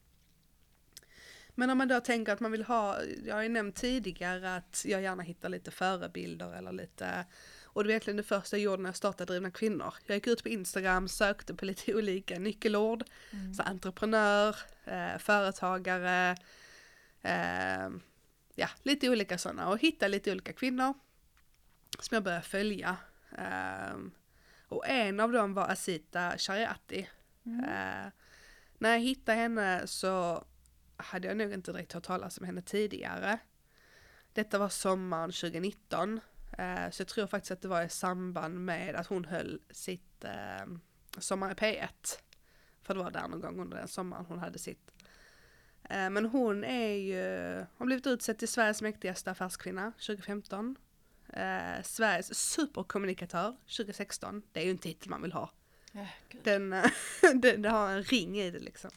Men 1.55 1.69
om 1.69 1.77
man 1.77 1.87
då 1.87 1.99
tänker 1.99 2.33
att 2.33 2.39
man 2.39 2.51
vill 2.51 2.63
ha, 2.63 2.97
jag 3.25 3.35
har 3.35 3.41
ju 3.41 3.49
nämnt 3.49 3.75
tidigare 3.75 4.55
att 4.55 4.85
jag 4.87 5.01
gärna 5.01 5.23
hittar 5.23 5.49
lite 5.49 5.71
förebilder 5.71 6.53
eller 6.53 6.71
lite, 6.71 7.25
och 7.73 7.83
det 7.83 7.87
var 7.87 7.91
egentligen 7.91 8.17
det 8.17 8.23
första 8.23 8.57
jag 8.57 8.63
gjorde 8.63 8.81
när 8.83 8.89
jag 8.89 8.95
startade 8.95 9.33
Drivna 9.33 9.51
Kvinnor. 9.51 9.93
Jag 10.05 10.15
gick 10.15 10.27
ut 10.27 10.43
på 10.43 10.49
Instagram, 10.49 11.07
sökte 11.07 11.53
på 11.53 11.65
lite 11.65 11.93
olika 11.95 12.39
nyckelord, 12.39 13.03
Mm. 13.31 13.53
så 13.53 13.63
entreprenör, 13.63 14.55
eh, 14.85 15.17
företagare, 15.17 16.35
eh, 17.21 17.89
ja 18.55 18.69
lite 18.83 19.09
olika 19.09 19.37
sådana 19.37 19.69
och 19.69 19.79
hittade 19.79 20.09
lite 20.09 20.31
olika 20.31 20.53
kvinnor 20.53 20.93
som 21.99 22.15
jag 22.15 22.23
började 22.23 22.43
följa. 22.43 22.97
Ehm, 23.37 24.11
och 24.67 24.87
en 24.87 25.19
av 25.19 25.31
dem 25.31 25.53
var 25.53 25.67
Asita 25.67 26.37
Shariati. 26.37 27.09
Mm. 27.45 27.63
Eh, 27.63 28.11
när 28.77 28.89
jag 28.91 28.99
hittade 28.99 29.37
henne 29.37 29.87
så 29.87 30.45
hade 30.97 31.27
jag 31.27 31.37
nog 31.37 31.53
inte 31.53 31.71
direkt 31.71 31.93
hört 31.93 32.03
talas 32.03 32.37
om 32.37 32.45
henne 32.45 32.61
tidigare. 32.61 33.37
Detta 34.33 34.57
var 34.59 34.69
sommaren 34.69 35.31
2019. 35.31 36.19
Eh, 36.57 36.89
så 36.89 37.01
jag 37.01 37.07
tror 37.07 37.27
faktiskt 37.27 37.51
att 37.51 37.61
det 37.61 37.67
var 37.67 37.83
i 37.83 37.89
samband 37.89 38.65
med 38.65 38.95
att 38.95 39.07
hon 39.07 39.25
höll 39.25 39.61
sitt 39.71 40.23
eh, 40.23 40.65
Sommar 41.17 41.51
i 41.51 41.53
P1. 41.53 41.87
För 42.81 42.93
det 42.93 42.99
var 42.99 43.11
där 43.11 43.27
någon 43.27 43.41
gång 43.41 43.59
under 43.59 43.77
den 43.77 43.87
sommaren 43.87 44.25
hon 44.25 44.39
hade 44.39 44.59
sitt. 44.59 44.91
Eh, 45.83 46.09
men 46.09 46.25
hon 46.25 46.63
är 46.63 46.93
ju, 46.93 47.65
har 47.77 47.85
blivit 47.85 48.07
utsedd 48.07 48.37
till 48.37 48.47
Sveriges 48.47 48.81
mäktigaste 48.81 49.31
affärskvinna 49.31 49.91
2015. 49.91 50.75
Eh, 51.33 51.83
Sveriges 51.83 52.35
superkommunikatör 52.35 53.55
2016. 53.77 54.41
Det 54.51 54.59
är 54.59 54.63
ju 54.63 54.71
en 54.71 54.77
titel 54.77 55.09
man 55.09 55.21
vill 55.21 55.31
ha. 55.31 55.51
Gud. 56.29 56.41
Den, 56.43 56.73
eh, 56.73 56.85
den, 57.21 57.61
den 57.61 57.71
har 57.71 57.89
en 57.89 58.03
ring 58.03 58.39
i 58.39 58.51
det 58.51 58.59
liksom. 58.59 58.91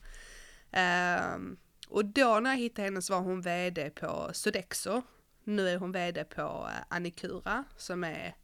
Ehm, 0.71 1.57
och 1.89 2.05
då 2.05 2.41
när 2.41 2.51
jag 2.51 2.59
hittade 2.59 2.83
henne 2.83 3.03
så 3.03 3.13
var 3.13 3.21
hon 3.21 3.41
vd 3.41 3.91
på 3.91 4.31
Sodexo. 4.33 5.03
Nu 5.47 5.69
är 5.69 5.77
hon 5.79 5.93
vd 5.93 6.25
på 6.25 6.69
eh, 6.71 6.85
Annikura 6.89 7.65
som 7.77 8.05
är 8.05 8.35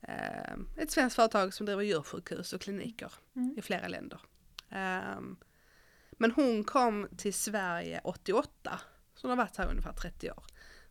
ehm, 0.00 0.68
ett 0.76 0.90
svenskt 0.90 1.16
företag 1.16 1.54
som 1.54 1.66
driver 1.66 1.82
djursjukhus 1.82 2.52
och 2.52 2.60
kliniker 2.60 3.12
Mm. 3.36 3.54
i 3.58 3.62
flera 3.62 3.88
länder. 3.88 4.20
Ehm, 4.70 5.36
men 6.10 6.30
hon 6.30 6.64
kom 6.64 7.08
till 7.16 7.34
Sverige 7.34 8.00
88, 8.04 8.80
så 9.14 9.28
hon 9.28 9.38
har 9.38 9.44
varit 9.44 9.56
här 9.56 9.70
ungefär 9.70 9.92
30 9.92 10.30
år 10.30 10.44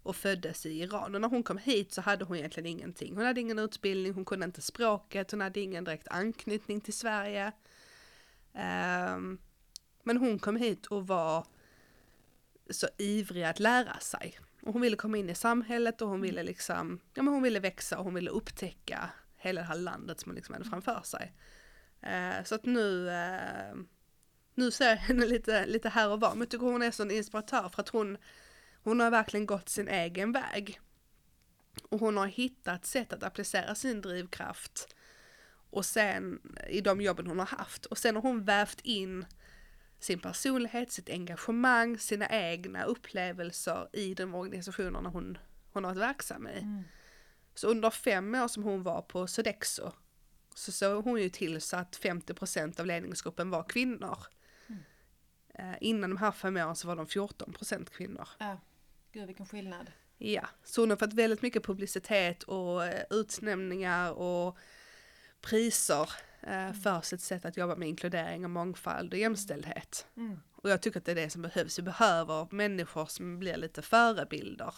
och 0.04 0.16
föddes 0.16 0.66
i 0.66 0.70
Iran. 0.82 1.16
Och 1.16 1.22
när 1.22 1.30
hon 1.30 1.44
kom 1.44 1.58
hit 1.58 1.94
så 1.94 2.02
hade 2.02 2.26
hon 2.26 2.38
egentligen 2.38 2.68
ingenting. 2.68 3.16
Hon 3.16 3.26
hade 3.26 3.42
ingen 3.42 3.60
utbildning, 3.60 4.14
hon 4.14 4.26
kunde 4.26 4.46
inte 4.46 4.62
språket, 4.62 5.32
hon 5.32 5.42
hade 5.42 5.60
ingen 5.60 5.84
direkt 5.84 6.08
anknytning 6.08 6.82
till 6.82 6.94
Sverige. 6.94 7.52
Ehm, 8.54 9.38
men 10.04 10.18
hon 10.18 10.40
kom 10.40 10.56
hit 10.56 10.86
och 10.86 11.08
var 11.08 11.46
så 12.70 12.88
ivrig 12.98 13.44
att 13.44 13.60
lära 13.60 14.00
sig. 14.00 14.40
Och 14.68 14.74
hon 14.74 14.82
ville 14.82 14.96
komma 14.96 15.18
in 15.18 15.30
i 15.30 15.36
samhället 15.36 16.02
och 16.02 16.10
hon 16.10 16.22
ville 16.22 16.44
liksom, 16.44 17.00
ja 17.14 17.24
men 17.24 17.34
hon 17.34 17.44
ville 17.44 17.60
växa 17.60 17.98
och 17.98 18.04
hon 18.04 18.14
ville 18.14 18.30
upptäcka 18.30 19.10
hela 19.38 19.62
det 19.62 19.68
här 19.68 19.76
landet 19.76 20.20
som 20.20 20.30
hon 20.30 20.36
liksom 20.36 20.54
hade 20.54 20.70
framför 20.70 21.02
sig. 21.04 21.34
Eh, 22.02 22.44
så 22.44 22.56
att 22.56 22.66
nu, 22.66 23.10
eh, 23.10 23.76
nu 24.56 24.72
ser 24.72 24.90
jag 24.90 24.96
henne 24.96 25.26
lite, 25.26 25.66
lite 25.66 25.90
här 25.90 26.10
och 26.10 26.20
var, 26.20 26.30
men 26.30 26.40
jag 26.40 26.50
tycker 26.50 26.66
hon 26.66 26.82
är 26.82 27.02
en 27.02 27.12
inspiratör 27.12 27.70
för 27.70 27.82
att 27.82 27.90
hon, 27.90 28.18
hon 28.84 29.00
har 29.00 29.12
verkligen 29.12 29.46
gått 29.46 29.70
sin 29.70 29.88
egen 29.88 30.32
väg. 30.32 30.80
Och 31.90 32.00
hon 32.00 32.18
har 32.18 32.28
hittat 32.28 32.86
sätt 32.86 33.14
att 33.14 33.24
applicera 33.24 33.76
sin 33.76 34.02
drivkraft 34.02 34.96
och 35.70 35.86
sen 35.86 36.40
i 36.70 36.82
de 36.82 37.02
jobben 37.02 37.28
hon 37.28 37.40
har 37.40 37.46
haft. 37.46 37.86
Och 37.86 37.98
sen 37.98 38.16
har 38.16 38.22
hon 38.22 38.44
vävt 38.46 38.82
in 38.82 39.26
sin 40.00 40.20
personlighet, 40.20 40.92
sitt 40.92 41.10
engagemang, 41.10 41.98
sina 42.00 42.28
egna 42.30 42.84
upplevelser 42.84 43.88
i 43.94 44.14
de 44.14 44.36
organisationerna 44.36 45.10
hon, 45.10 45.38
hon 45.74 45.84
har 45.84 45.92
varit 45.92 46.10
verksam 46.10 46.48
i. 46.48 46.60
Mm. 46.60 46.84
Så 47.56 47.68
under 47.68 47.90
fem 47.90 48.36
år 48.36 48.48
som 48.48 48.64
hon 48.64 48.84
var 48.84 49.02
på 49.02 49.28
Sodexo 49.28 49.92
så 50.56 50.72
såg 50.72 51.04
hon 51.04 51.22
ju 51.22 51.30
till 51.30 51.62
så 51.62 51.78
att 51.78 52.00
50% 52.00 52.80
av 52.80 52.86
ledningsgruppen 52.86 53.50
var 53.50 53.64
kvinnor. 53.64 54.18
Mm. 54.68 54.82
Eh, 55.54 55.78
innan 55.82 56.10
de 56.10 56.18
här 56.18 56.32
fem 56.32 56.58
åren 56.58 56.76
så 56.76 56.88
var 56.88 56.96
de 56.96 57.06
14% 57.06 57.90
kvinnor. 57.90 58.30
Ja. 58.38 58.58
Gud 59.12 59.28
vilken 59.28 59.46
skillnad. 59.46 59.92
Ja, 60.18 60.48
så 60.64 60.82
hon 60.82 60.90
har 60.90 60.98
fått 60.98 61.14
väldigt 61.14 61.42
mycket 61.42 61.64
publicitet 61.64 62.44
och 62.44 62.86
eh, 62.86 63.04
utnämningar 63.10 64.12
och 64.12 64.58
priser 65.42 66.10
eh, 66.42 66.74
för 66.74 67.02
sitt 67.02 67.22
sätt 67.22 67.46
att 67.46 67.58
jobba 67.58 67.76
med 67.76 67.88
inkludering 67.88 68.44
och 68.44 68.52
mångfald 68.52 69.14
och 69.14 69.20
jämställdhet. 69.20 70.08
Mm. 70.18 70.40
Och 70.56 70.70
jag 70.70 70.82
tycker 70.82 71.00
att 71.00 71.06
det 71.06 71.12
är 71.12 71.16
det 71.16 71.30
som 71.30 71.42
behövs. 71.42 71.80
Vi 71.80 71.84
behöver 71.84 72.48
människor 72.52 73.06
som 73.06 73.40
blir 73.40 73.58
lite 73.58 73.82
förebilder. 73.82 74.74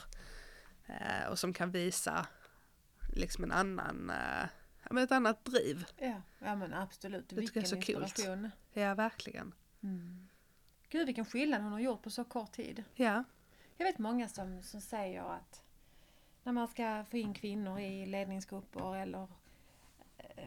Eh, 0.88 1.30
och 1.30 1.40
som 1.40 1.54
kan 1.54 1.72
visa 1.72 2.28
liksom 3.14 3.44
en 3.44 3.52
annan, 3.52 4.10
eh, 4.10 5.04
ett 5.04 5.12
annat 5.12 5.46
driv. 5.46 5.86
Ja. 5.98 6.22
ja 6.40 6.56
men 6.56 6.74
absolut. 6.74 7.30
tycker 7.30 7.36
jag 7.36 7.42
Vilken 7.42 7.64
är 7.64 7.68
så 7.68 7.82
kul. 7.82 8.04
inspiration. 8.04 8.52
Ja, 8.74 8.96
verkligen. 8.96 9.54
Mm. 9.84 10.28
Gud 10.90 11.06
vilken 11.06 11.26
skillnad 11.26 11.62
hon 11.62 11.72
har 11.72 11.80
gjort 11.80 12.04
på 12.04 12.10
så 12.10 12.24
kort 12.24 12.52
tid. 12.52 12.84
Ja. 12.96 13.24
Jag 13.78 13.86
vet 13.86 13.98
många 13.98 14.30
som, 14.30 14.64
som 14.64 14.82
säger 14.82 15.24
att 15.24 15.64
när 16.44 16.54
man 16.54 16.68
ska 16.68 17.06
få 17.10 17.18
in 17.18 17.34
kvinnor 17.34 17.80
i 17.80 18.06
ledningsgrupper 18.06 18.96
eller 18.96 19.28
eh, 20.18 20.44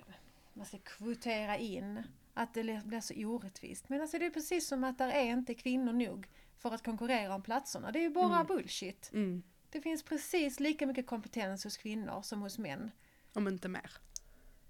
man 0.54 0.66
ska 0.66 0.78
kvotera 0.78 1.56
in 1.59 2.02
att 2.35 2.54
det 2.54 2.82
blir 2.85 3.00
så 3.00 3.14
orättvist. 3.14 3.88
Men 3.88 4.00
alltså 4.00 4.18
det 4.18 4.26
är 4.26 4.30
precis 4.30 4.68
som 4.68 4.85
att 4.85 4.99
där 4.99 5.09
är 5.11 5.25
inte 5.25 5.54
kvinnor 5.54 5.92
nog 5.92 6.28
för 6.59 6.75
att 6.75 6.85
konkurrera 6.85 7.35
om 7.35 7.42
platserna. 7.42 7.92
Det 7.92 7.99
är 7.99 8.02
ju 8.02 8.11
bara 8.11 8.35
Mm. 8.35 8.47
bullshit. 8.47 9.11
Mm. 9.12 9.42
Det 9.71 9.80
finns 9.80 10.02
precis 10.02 10.61
lika 10.61 10.87
mycket 10.87 11.06
kompetens 11.06 11.64
hos 11.64 11.76
kvinnor 11.76 12.23
som 12.23 12.42
hos 12.42 12.59
män. 12.59 12.90
Om 13.32 13.49
inte 13.49 13.68
mer. 13.68 13.90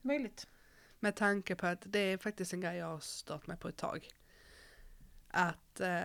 Möjligt. 0.02 0.46
Med 1.00 1.16
tanke 1.16 1.54
på 1.56 1.66
att 1.66 1.82
det 1.86 1.98
är 1.98 2.18
faktiskt 2.18 2.52
en 2.52 2.60
grej 2.60 2.76
jag 2.76 2.86
har 2.86 3.00
stört 3.00 3.46
mig 3.46 3.56
på 3.56 3.68
ett 3.68 3.76
tag. 3.76 4.08
Att 5.28 5.80
eh, 5.80 6.02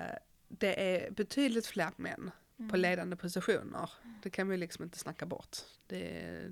det 0.48 0.96
är 1.06 1.12
betydligt 1.12 1.66
fler 1.68 1.92
män 1.96 2.32
Mm. 2.60 2.70
på 2.72 2.78
ledande 2.78 3.16
positioner. 3.16 3.90
Det 4.24 4.30
kan 4.30 4.48
vi 4.50 4.58
liksom 4.58 4.84
inte 4.84 4.98
snacka 5.00 5.26
bort. 5.26 5.58
Det 5.88 6.20
är 6.20 6.52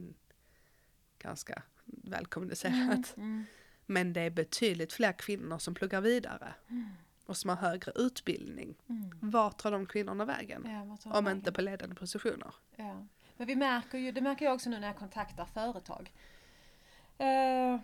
ganska 1.20 1.64
välkommunicerat. 1.86 3.18
Mm. 3.18 3.46
Men 3.86 4.14
det 4.14 4.22
är 4.22 4.30
betydligt 4.30 4.94
fler 4.94 5.12
kvinnor 5.12 5.58
som 5.58 5.74
pluggar 5.74 6.02
vidare 6.02 6.54
och 7.26 7.38
som 7.38 7.50
har 7.50 7.58
högre 7.58 7.92
utbildning. 7.96 8.76
Mm. 8.90 9.12
Vart 9.22 9.58
tar 9.58 9.72
de 9.72 9.86
kvinnorna 9.86 10.26
vägen? 10.26 10.64
Ja, 10.66 11.12
Om 11.12 11.26
vägen? 11.26 11.38
inte 11.38 11.52
på 11.52 11.62
ledande 11.62 11.96
positioner. 11.96 12.54
Ja. 12.76 13.06
Men 13.38 13.48
vi 13.48 13.56
märker 13.56 13.98
ju, 13.98 14.12
det 14.12 14.22
märker 14.22 14.46
jag 14.46 14.54
också 14.54 14.70
nu 14.70 14.80
när 14.80 14.88
jag 14.88 14.98
kontaktar 14.98 15.46
företag. 15.46 16.14
Eh, 17.18 17.80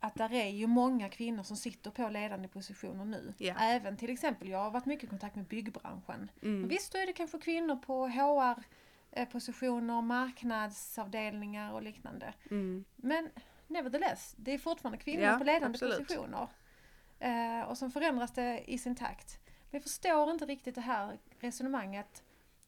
att 0.00 0.14
där 0.14 0.32
är 0.32 0.48
ju 0.48 0.66
många 0.66 1.08
kvinnor 1.08 1.42
som 1.42 1.56
sitter 1.56 1.90
på 1.90 2.08
ledande 2.08 2.48
positioner 2.48 3.04
nu. 3.04 3.34
Ja. 3.38 3.54
Även 3.60 3.96
till 3.96 4.10
exempel, 4.10 4.48
jag 4.48 4.58
har 4.58 4.70
varit 4.70 4.86
mycket 4.86 5.04
i 5.04 5.06
kontakt 5.06 5.36
med 5.36 5.44
byggbranschen. 5.44 6.30
Mm. 6.42 6.68
Visst, 6.68 6.92
då 6.92 6.98
är 6.98 7.06
det 7.06 7.12
kanske 7.12 7.38
kvinnor 7.38 7.76
på 7.76 8.06
HR-positioner, 9.12 10.02
marknadsavdelningar 10.02 11.72
och 11.72 11.82
liknande. 11.82 12.34
Mm. 12.50 12.84
Men 12.96 13.30
nevertheless, 13.66 14.34
det 14.38 14.52
är 14.54 14.58
fortfarande 14.58 14.98
kvinnor 14.98 15.22
Ja, 15.24 15.38
på 15.38 15.44
ledande 15.44 15.76
absolut. 15.76 15.98
positioner. 15.98 16.48
Eh, 17.18 17.60
och 17.62 17.78
som 17.78 17.90
förändras 17.90 18.32
det 18.32 18.70
i 18.70 18.78
sin 18.78 18.96
takt. 18.96 19.38
Men 19.46 19.68
jag 19.70 19.82
förstår 19.82 20.30
inte 20.30 20.46
riktigt 20.46 20.74
det 20.74 20.80
här 20.80 21.18
resonemanget, 21.40 22.22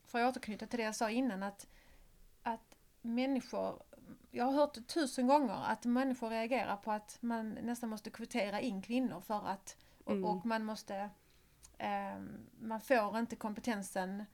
för 0.05 0.21
att 0.23 0.31
återknyta 0.37 0.67
till 0.67 0.79
det 0.79 0.85
jag 0.85 0.95
sa 0.97 1.11
innan, 1.11 1.43
att, 1.43 1.67
att 2.43 2.75
människor, 3.03 3.83
jag 4.31 4.45
har 4.45 4.53
hört 4.53 4.75
det 4.75 4.83
tusen 4.83 5.27
gånger, 5.27 5.59
att 5.67 5.85
människor 5.85 6.31
reagerar 6.31 6.77
på 6.77 6.93
att 6.93 7.19
man 7.21 7.51
nästan 7.51 7.89
måste 7.91 8.11
kvotera 8.11 8.61
in 8.61 8.83
kvinnor 8.83 9.21
för 9.21 9.47
att, 9.49 9.77
och, 10.05 10.13
Mm. 10.13 10.25
och 10.25 10.47
man 10.47 10.65
måste, 10.65 11.11
eh, 11.79 12.19
man 12.61 12.81
får 12.81 13.19
inte 13.19 13.37
kompetensen 13.37 14.25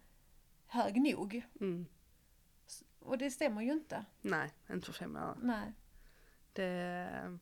hög 0.66 1.00
nog. 1.00 1.42
Mm. 1.60 1.86
Och 3.06 3.18
det 3.18 3.30
stämmer 3.30 3.62
ju 3.62 3.72
inte. 3.72 4.04
Nej, 4.20 4.50
inte 4.70 4.86
för 4.86 4.92
fem 4.92 5.16
år. 5.16 5.36
Nej. 5.42 5.72
Det, 6.52 7.38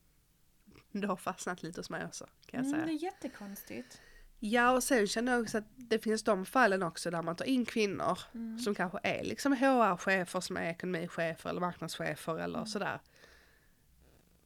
det 0.92 1.06
har 1.06 1.16
fastnat 1.16 1.62
lite 1.62 1.80
hos 1.80 1.90
mig 1.90 2.04
också 2.06 2.24
kan 2.46 2.58
jag 2.58 2.66
Mm, 2.66 2.72
säga. 2.72 2.86
det 2.86 2.92
är 2.92 3.02
jättekonstigt. 3.04 4.00
Ja 4.40 4.70
och 4.70 4.82
sen 4.82 5.06
känner 5.06 5.32
jag 5.32 5.42
också 5.42 5.58
att 5.58 5.64
det 5.76 5.98
finns 5.98 6.22
de 6.22 6.46
fallen 6.46 6.82
också 6.82 7.10
där 7.10 7.22
man 7.22 7.36
tar 7.36 7.44
in 7.44 7.64
kvinnor 7.64 8.18
Mm. 8.34 8.58
som 8.58 8.74
kanske 8.74 8.98
är 9.02 9.24
liksom 9.24 9.52
HR-chefer 9.52 10.40
som 10.40 10.56
är 10.56 10.70
ekonomichefer 10.70 11.50
eller 11.50 11.60
marknadschefer 11.60 12.38
eller 12.38 12.58
Mm. 12.58 12.66
sådär. 12.66 13.00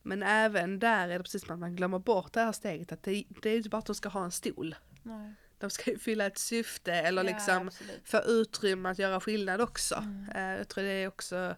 Men 0.03 0.23
även 0.23 0.79
där 0.79 1.09
är 1.09 1.19
det 1.19 1.25
precis 1.25 1.43
som 1.47 1.55
att 1.55 1.59
man 1.61 1.77
glömmer 1.77 1.99
bort 1.99 2.33
det 2.33 2.41
här 2.41 2.53
steget 2.53 2.93
att 2.93 3.03
det, 3.03 3.25
det 3.43 3.51
är 3.51 3.57
inte 3.57 3.69
bara 3.69 3.79
att 3.79 3.87
de 3.87 3.95
ska 3.95 4.09
ha 4.09 4.25
en 4.25 4.31
stol. 4.33 4.75
Nej. 5.03 5.35
De 5.59 5.71
ska 5.71 5.91
ju 5.91 5.99
fylla 5.99 6.27
ett 6.27 6.39
syfte 6.39 6.93
eller 6.95 7.25
Ja, 7.25 7.31
liksom 7.31 7.67
absolut. 7.67 8.01
få 8.09 8.19
utrymme 8.27 8.89
att 8.89 8.99
göra 8.99 9.21
skillnad 9.21 9.61
också. 9.61 9.95
Mm. 9.95 10.29
Eh, 10.35 10.59
jag 10.59 10.69
tror 10.69 10.85
det 10.85 10.91
är 10.91 11.09
också 11.09 11.57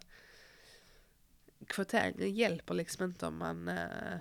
kvotering 1.66 2.34
hjälper 2.34 2.74
liksom 2.74 3.04
inte 3.04 3.26
om 3.26 3.38
man 3.38 3.68
eh, 3.68 4.18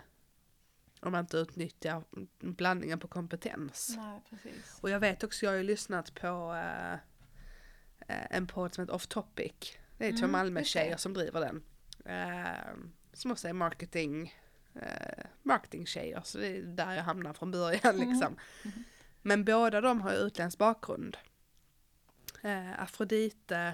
om 1.02 1.12
man 1.12 1.20
inte 1.22 1.38
utnyttjar 1.38 2.04
blandningen 2.40 3.00
på 3.00 3.08
kompetens. 3.08 3.94
Nej. 3.98 4.22
Och 4.82 4.90
jag 4.90 5.00
vet 5.00 5.24
också, 5.24 5.46
jag 5.46 5.52
har 5.52 5.58
ju 5.58 5.64
lyssnat 5.64 6.14
på 6.16 6.56
eh, 6.56 7.00
en 8.30 8.48
podd 8.48 8.74
som 8.74 8.82
heter 8.82 8.94
Off 8.96 9.08
Topic. 9.08 9.54
Det 9.98 10.08
är 10.08 10.12
två 10.12 10.18
Mm, 10.18 10.32
Malmö-tjejer 10.32 10.98
som 10.98 11.14
driver 11.14 11.40
den. 11.42 11.64
Som 13.14 13.32
också 13.32 13.48
är 13.48 13.54
marketing, 13.54 14.36
marketing-tjejer, 15.44 16.22
så 16.24 16.38
det 16.38 16.48
är 16.48 16.62
där 16.62 16.94
jag 16.94 17.04
hamnar 17.04 17.34
från 17.34 17.52
början 17.52 17.96
Mm. 17.96 18.10
liksom. 18.10 18.36
Men 19.30 19.44
båda 19.44 19.82
de 19.82 20.02
har 20.02 20.14
utländsk 20.14 20.58
bakgrund. 20.58 21.18
Eh, 22.44 22.82
Afrodite 22.82 23.74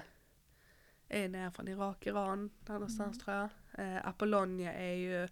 är 1.08 1.28
nere 1.28 1.50
från 1.50 1.68
Irak, 1.68 2.06
Iran, 2.06 2.50
där 2.60 2.72
någonstans 2.74 3.16
Mm. 3.16 3.24
tror 3.24 3.36
jag. 3.36 3.48
Eh, 3.96 4.06
Apollonia 4.08 4.72
är 4.74 4.94
ju 4.94 5.22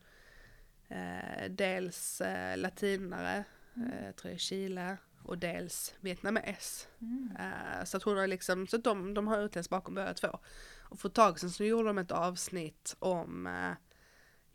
eh, 0.88 1.50
dels 1.50 2.20
eh, 2.20 2.56
latinare, 2.58 3.44
Mm. 3.76 3.90
eh, 3.90 4.12
tror 4.12 4.30
jag 4.30 4.40
Chile, 4.40 4.96
och 5.24 5.38
dels 5.38 5.94
vietnames. 6.00 6.88
Mm. 7.00 7.36
Eh, 7.38 7.84
så 7.84 7.96
att 7.96 8.02
hon 8.02 8.16
har 8.18 8.26
liksom, 8.26 8.66
så 8.66 8.76
de, 8.76 9.14
de 9.14 9.26
har 9.28 9.38
utländsk 9.38 9.70
bakom 9.70 9.94
båda 9.94 10.14
två. 10.14 10.38
Och 10.82 11.00
för 11.00 11.08
ett 11.08 11.14
tag 11.14 11.40
sedan 11.40 11.50
så 11.50 11.64
gjorde 11.64 11.88
de 11.88 11.98
ett 11.98 12.10
avsnitt 12.12 12.96
om 12.98 13.46
eh, 13.46 13.72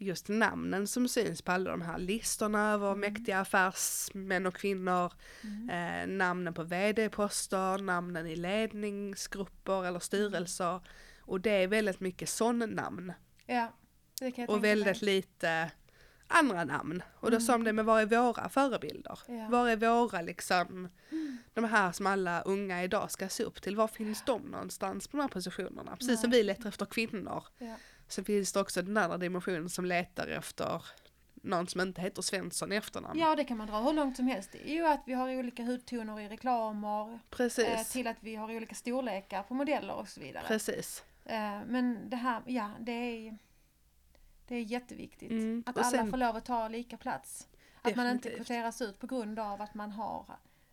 just 0.02 0.28
namnen 0.30 0.88
som 0.88 1.08
syns 1.08 1.42
på 1.42 1.52
alla 1.52 1.72
de 1.72 1.82
här 1.82 1.98
listorna 1.98 2.72
över 2.74 2.88
Mm. 2.88 3.00
mäktiga 3.00 3.40
affärsmän 3.40 4.46
och 4.46 4.54
kvinnor. 4.56 5.14
Mm. 5.44 5.70
Eh, 5.70 6.16
namnen 6.18 6.54
på 6.54 6.64
vd-poster, 6.64 7.78
namnen 7.78 8.28
i 8.28 8.36
ledningsgrupper 8.36 9.86
eller 9.86 10.00
styrelser. 10.00 10.82
Och 11.22 11.42
det 11.42 11.50
är 11.64 11.68
väldigt 11.68 12.00
mycket 12.00 12.30
sån 12.30 12.60
namn. 12.60 13.14
Ja, 13.46 13.74
det 14.20 14.32
kan 14.32 14.42
jag 14.46 14.50
Och 14.54 14.64
väldigt 14.64 15.02
mig. 15.02 15.16
lite 15.16 15.72
andra 16.28 16.64
namn. 16.64 17.04
Och 17.14 17.32
då 17.32 17.38
Mm. 17.38 17.42
sa 17.42 17.52
de 17.54 17.64
det, 17.64 17.74
men 17.74 17.86
var 17.86 18.02
är 18.02 18.06
våra 18.06 18.50
förebilder? 18.50 19.20
Ja. 19.28 19.48
Var 19.50 19.70
är 19.70 19.76
våra 19.76 20.22
liksom, 20.22 20.90
de 21.54 21.64
här 21.64 21.92
som 21.92 22.08
alla 22.08 22.42
unga 22.42 22.84
idag 22.84 23.12
ska 23.12 23.30
se 23.30 23.44
upp 23.44 23.62
till, 23.62 23.76
var 23.76 23.88
finns 23.88 24.24
de 24.26 24.42
någonstans 24.42 25.08
på 25.08 25.18
de 25.18 25.22
här 25.22 25.30
positionerna? 25.30 25.96
Precis 25.96 26.22
som 26.22 26.30
Nej. 26.30 26.40
vi 26.40 26.44
letar 26.44 26.70
efter 26.70 26.86
kvinnor. 26.86 27.44
Ja. 27.58 27.76
Så 28.10 28.24
finns 28.24 28.54
det 28.54 28.60
också 28.60 28.82
den 28.82 28.98
andra 28.98 29.18
dimensionen 29.18 29.70
som 29.70 29.86
letar 29.86 30.28
efter 30.28 30.84
någon 31.34 31.68
som 31.68 31.82
inte 31.82 32.02
heter 32.02 32.22
Svensson 32.22 32.72
i 32.72 32.76
efternamn. 32.76 33.20
ja, 33.20 33.36
det 33.36 33.44
kan 33.44 33.58
man 33.58 33.68
dra 33.68 33.80
hur 33.80 33.94
långt 33.94 34.16
som 34.16 34.28
helst. 34.28 34.50
Det 34.52 34.70
är 34.70 34.74
ju 34.74 34.86
att 34.86 35.02
vi 35.06 35.14
har 35.14 35.30
olika 35.36 35.64
hudtoner 35.64 36.20
i 36.20 36.28
reklamer, 36.30 37.20
Precis, 37.30 37.66
eh, 37.68 37.84
till 37.84 38.08
att 38.08 38.18
vi 38.20 38.36
har 38.36 38.56
olika 38.56 38.76
storlekar 38.76 39.44
på 39.44 39.54
modeller 39.54 39.94
och 39.94 40.08
så 40.08 40.20
vidare. 40.22 40.44
precis. 40.48 41.04
Eh, 41.26 41.60
men 41.68 42.10
det 42.10 42.16
här, 42.16 42.42
ja, 42.46 42.72
det 42.80 42.92
är, 42.92 43.38
det 44.48 44.56
är 44.56 44.62
jätteviktigt. 44.62 45.32
Mm, 45.32 45.64
Att 45.66 45.78
alla 45.78 45.90
sen- 45.92 46.10
får 46.10 46.18
lov 46.18 46.36
att 46.36 46.46
ta 46.46 46.68
lika 46.68 46.98
plats. 46.98 47.48
Att 47.82 47.96
man 47.96 48.08
inte 48.08 48.30
Definitivt. 48.30 48.48
kvoteras 48.48 48.82
ut 48.82 49.00
på 49.00 49.08
grund 49.08 49.40
av 49.40 49.62
att 49.62 49.74
man 49.74 49.92
har 49.92 50.26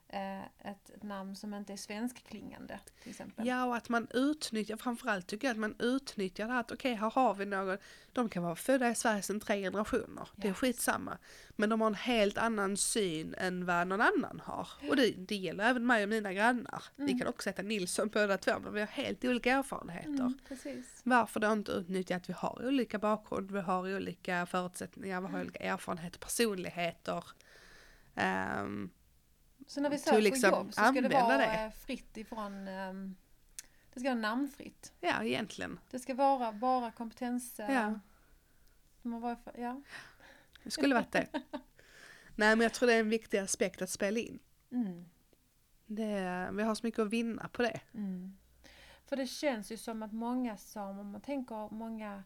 ett, 0.08 0.90
ett 0.90 1.02
namn 1.02 1.36
som 1.36 1.54
inte 1.54 1.72
är 1.72 1.76
svenskklingande 1.76 2.80
till 3.02 3.10
exempel. 3.10 3.46
Ja, 3.46 3.64
och 3.64 3.76
att 3.76 3.88
man 3.88 4.06
utnyttjar, 4.14 4.76
framförallt 4.76 5.26
tycker 5.26 5.48
jag 5.48 5.52
att 5.54 5.60
man 5.60 5.74
utnyttjar 5.78 6.46
det 6.46 6.52
här 6.52 6.60
att 6.60 6.72
okej, 6.72 6.94
här 6.94 7.10
har 7.10 7.34
vi 7.34 7.46
någon, 7.46 7.78
de 8.12 8.28
kan 8.28 8.42
vara 8.42 8.56
födda 8.56 8.90
i 8.90 8.94
Sverige 8.94 9.22
sedan 9.22 9.40
tre 9.40 9.60
generationer, 9.60 10.28
det 10.36 10.48
är 10.48 10.52
skitsamma. 10.52 11.18
Men 11.56 11.68
de 11.70 11.80
har 11.80 11.88
en 11.88 11.94
helt 11.94 12.38
annan 12.38 12.76
syn 12.76 13.34
än 13.38 13.66
vad 13.66 13.86
någon 13.86 14.00
annan 14.00 14.40
har. 14.44 14.68
Och 14.90 14.96
det, 14.96 15.10
det 15.10 15.36
gäller 15.36 15.64
även 15.64 15.86
mig 15.86 16.02
och 16.02 16.08
mina 16.08 16.32
grannar. 16.32 16.82
Vi 16.96 17.04
Mm. 17.04 17.18
kan 17.18 17.28
också 17.28 17.48
heta 17.50 17.62
Nilsson 17.62 18.08
båda 18.08 18.38
två, 18.38 18.52
men 18.58 18.72
vi 18.72 18.80
har 18.80 18.86
helt 18.86 19.24
olika 19.24 19.52
erfarenheter. 19.52 20.08
Mm, 20.08 20.38
precis. 20.48 21.00
Varför 21.02 21.40
då 21.40 21.52
inte 21.52 21.72
utnyttja 21.72 22.16
att 22.16 22.28
vi 22.28 22.32
har 22.32 22.66
olika 22.66 22.98
bakgrund, 22.98 23.50
vi 23.50 23.60
har 23.60 23.96
olika 23.96 24.46
förutsättningar, 24.46 25.20
vi 25.20 25.26
har 25.28 25.40
olika 25.40 25.58
erfarenheter, 25.64 26.18
personligheter. 26.18 27.24
Ehm, 28.14 28.90
Så 29.66 29.80
när 29.80 29.90
vi 29.90 29.98
söker 29.98 30.20
liksom 30.20 30.50
jobb 30.50 30.74
så 30.74 30.80
ska 30.84 31.00
det 31.00 31.08
vara 31.08 31.36
det. 31.38 31.64
eh, 31.64 31.70
fritt 31.70 32.16
ifrån 32.16 32.68
ehm, 32.68 33.16
Det 33.94 34.00
ska 34.00 34.08
vara 34.08 34.20
namnfritt. 34.20 34.92
Ja, 35.00 35.24
egentligen. 35.24 35.80
Det 35.90 35.98
ska 35.98 36.14
vara 36.14 36.52
bara 36.52 36.90
kompetens... 36.90 37.60
eh, 37.60 37.72
Ja. 37.74 38.00
har 39.02 39.20
varit 39.20 39.44
för, 39.44 39.58
ja. 39.58 39.82
Det 40.64 40.70
skulle 40.70 40.94
varit 40.94 41.12
det. 41.12 41.28
Nej 42.34 42.56
men 42.56 42.60
jag 42.60 42.74
tror 42.74 42.86
det 42.86 42.94
är 42.94 43.00
en 43.00 43.10
viktig 43.10 43.38
aspekt 43.38 43.82
att 43.82 43.90
spela 43.90 44.18
in. 44.20 44.38
Mm. 44.72 45.04
Det, 45.86 46.48
vi 46.52 46.62
har 46.62 46.74
så 46.74 46.86
mycket 46.86 47.00
att 47.00 47.10
vinna 47.10 47.48
på 47.48 47.62
det. 47.62 47.80
Mm. 47.94 48.36
För 49.04 49.16
det 49.16 49.26
känns 49.26 49.72
ju 49.72 49.76
som 49.76 50.02
att 50.02 50.12
många 50.12 50.56
som, 50.56 50.98
om 50.98 51.10
man 51.10 51.20
tänker 51.20 51.74
många 51.74 52.24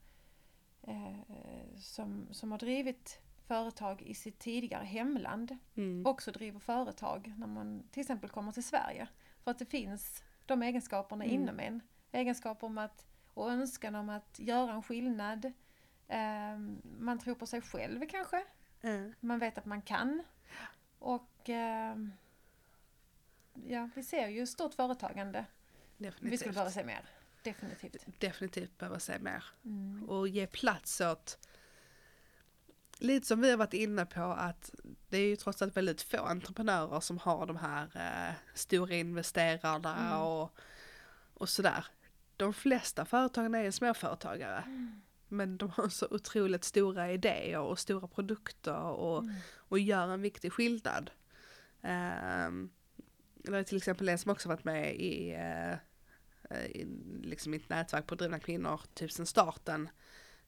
eh, 0.83 1.79
som, 1.79 2.29
som 2.31 2.51
har 2.51 2.59
drivit 2.59 3.21
företag 3.54 4.02
i 4.02 4.14
sitt 4.14 4.38
tidigare 4.38 4.85
hemland 4.85 5.59
Mm. 5.76 6.07
också 6.07 6.33
driver 6.33 6.59
företag 6.61 7.35
när 7.37 7.47
man 7.47 7.83
till 7.90 8.00
exempel 8.00 8.30
kommer 8.30 8.52
till 8.52 8.64
Sverige. 8.64 9.09
För 9.45 9.50
att 9.50 9.59
det 9.59 9.64
finns 9.66 10.23
de 10.47 10.62
egenskaperna 10.62 11.25
Mm. 11.25 11.37
inom 11.42 11.61
en. 11.61 11.80
Egenskaper 12.12 12.66
om 12.66 12.78
att, 12.78 13.07
och 13.35 13.50
önskan 13.52 13.95
om 13.95 14.09
att 14.09 14.38
göra 14.38 14.73
en 14.73 14.83
skillnad. 14.83 15.45
Eh, 16.09 16.59
man 16.99 17.19
tror 17.19 17.35
på 17.35 17.47
sig 17.47 17.61
själv 17.62 18.07
kanske. 18.09 18.45
Ja. 18.80 19.11
Man 19.21 19.38
vet 19.38 19.59
att 19.59 19.66
man 19.66 19.83
kan. 19.83 20.23
Och 20.99 21.49
eh, 21.49 21.97
ja, 23.66 23.88
vi 23.95 24.02
ser 24.02 24.28
ju 24.28 24.47
stort 24.47 24.75
företagande. 24.75 25.45
Vi 25.97 26.04
Definitivt. 26.07 26.40
skulle 26.40 26.52
behöva 26.52 26.71
se 26.71 26.85
mer. 26.85 27.04
Definitivt. 27.42 28.21
Definitivt 28.21 28.78
behöva 28.78 28.99
se 28.99 29.19
mer. 29.19 29.45
Mm. 29.64 30.09
Och 30.11 30.28
ge 30.28 30.47
plats 30.47 31.00
åt 31.00 31.49
Lite 33.00 33.26
som 33.26 33.40
vi 33.40 33.50
har 33.50 33.57
varit 33.57 33.75
inne 33.75 34.07
på 34.07 34.23
att 34.23 34.71
det 35.09 35.19
är 35.19 35.26
ju 35.28 35.37
trots 35.37 35.62
allt 35.62 35.76
väldigt 35.76 36.02
få 36.02 36.16
entreprenörer 36.19 37.00
som 37.00 37.19
har 37.19 37.47
de 37.47 37.57
här 37.57 37.90
eh, 37.95 38.35
stora 38.54 38.95
investerarna 38.95 39.97
Mm. 39.99 40.19
och, 40.23 40.57
och 41.35 41.49
sådär. 41.49 41.85
De 42.37 42.54
flesta 42.54 43.04
företagen 43.04 43.54
är 43.54 43.62
ju 43.62 43.73
småföretagare. 43.73 44.64
Men 45.28 45.57
de 45.59 45.71
har 45.71 45.88
så 45.88 46.07
otroligt 46.11 46.64
stora 46.64 47.12
idéer 47.12 47.59
och 47.59 47.78
stora 47.78 48.09
produkter 48.09 48.80
och, 48.83 49.23
Mm. 49.23 49.35
och 49.57 49.78
gör 49.78 50.09
en 50.09 50.23
viktig 50.23 50.52
skillnad. 50.52 51.11
Um, 51.83 52.71
det 53.35 53.57
är 53.57 53.62
till 53.62 53.76
exempel 53.76 54.09
en 54.09 54.19
som 54.19 54.30
också 54.30 54.49
varit 54.49 54.64
med 54.64 54.95
i, 54.95 55.30
eh, 55.35 56.66
i 56.66 56.87
liksom 57.23 57.50
mitt 57.50 57.69
nätverk 57.69 58.07
på 58.07 58.14
Drivna 58.14 58.38
Kvinnor, 58.38 58.80
typ 58.95 59.12
sen 59.12 59.26
starten, 59.26 59.88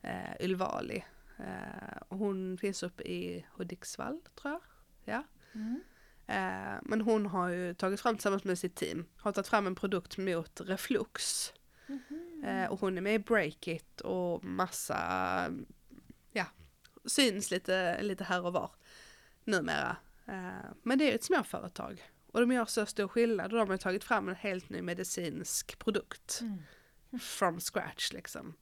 uh, 0.05 0.41
Ylvali. 0.45 1.05
Eh, 1.43 2.03
hon 2.09 2.59
finns 2.59 2.83
uppe 2.83 3.03
i 3.03 3.47
Hudiksvall 3.53 4.21
tror 4.41 4.53
jag. 4.53 4.63
Ja. 5.05 5.25
Mm. 5.55 5.81
Eh, 6.27 6.81
men 6.83 7.01
hon 7.01 7.27
har 7.27 7.49
ju 7.49 7.75
tagit 7.75 8.01
fram 8.01 8.17
tillsammans 8.17 8.45
med 8.45 8.59
sitt 8.59 8.75
team, 8.75 9.07
har 9.17 9.33
tagit 9.33 9.49
fram 9.49 9.67
en 9.67 9.75
produkt 9.75 10.19
mot 10.19 10.61
reflux. 10.61 11.53
Eh, 12.45 12.71
och 12.71 12.81
hon 12.81 12.99
är 12.99 13.03
med 13.03 13.15
i 13.15 13.19
Breakit 13.19 14.01
och 14.01 14.45
massa, 14.45 15.51
ja, 16.33 16.47
syns 17.05 17.51
lite, 17.51 18.03
lite 18.03 18.25
här 18.25 18.47
och 18.47 18.53
var 18.53 18.71
numera. 19.45 19.97
Men 20.83 20.99
det 20.99 21.05
är 21.05 21.09
ju 21.09 21.15
ett 21.15 21.25
småföretag. 21.25 22.03
Och 22.27 22.41
de 22.41 22.53
gör 22.53 22.65
så 22.65 22.87
stor 22.87 23.09
skillnad 23.09 23.53
och 23.53 23.59
de 23.59 23.71
har 23.71 23.77
tagit 23.77 24.05
fram 24.05 24.29
en 24.29 24.35
helt 24.35 24.69
ny 24.69 24.83
medicinsk 24.83 25.79
produkt. 25.79 26.39
Mm. 26.41 26.59
From 27.21 27.61
scratch 27.61 28.13
liksom. 28.13 28.55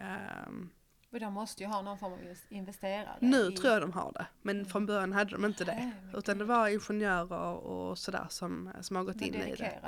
Ehm, 0.00 0.70
Och 1.16 1.20
de 1.20 1.32
måste 1.32 1.62
ju 1.62 1.68
ha 1.68 1.82
någon 1.82 1.98
form 1.98 2.12
av 2.12 2.18
invest- 2.18 2.46
investerare. 2.48 3.16
nu 3.20 3.52
i... 3.52 3.56
tror 3.56 3.72
jag 3.72 3.82
de 3.82 3.92
har 3.92 4.12
det, 4.12 4.26
men 4.42 4.56
Mm. 4.56 4.68
från 4.68 4.86
början 4.86 5.12
hade 5.12 5.30
de 5.30 5.44
inte 5.44 5.64
det. 5.64 5.74
Nej, 5.74 5.92
Utan 6.14 6.38
det 6.38 6.44
var 6.44 6.68
ingenjörer 6.68 7.54
och 7.66 7.98
sådär 7.98 8.26
som, 8.30 8.70
som 8.80 8.96
har 8.96 9.04
gått 9.04 9.20
in 9.20 9.34
i 9.34 9.54
det. 9.56 9.80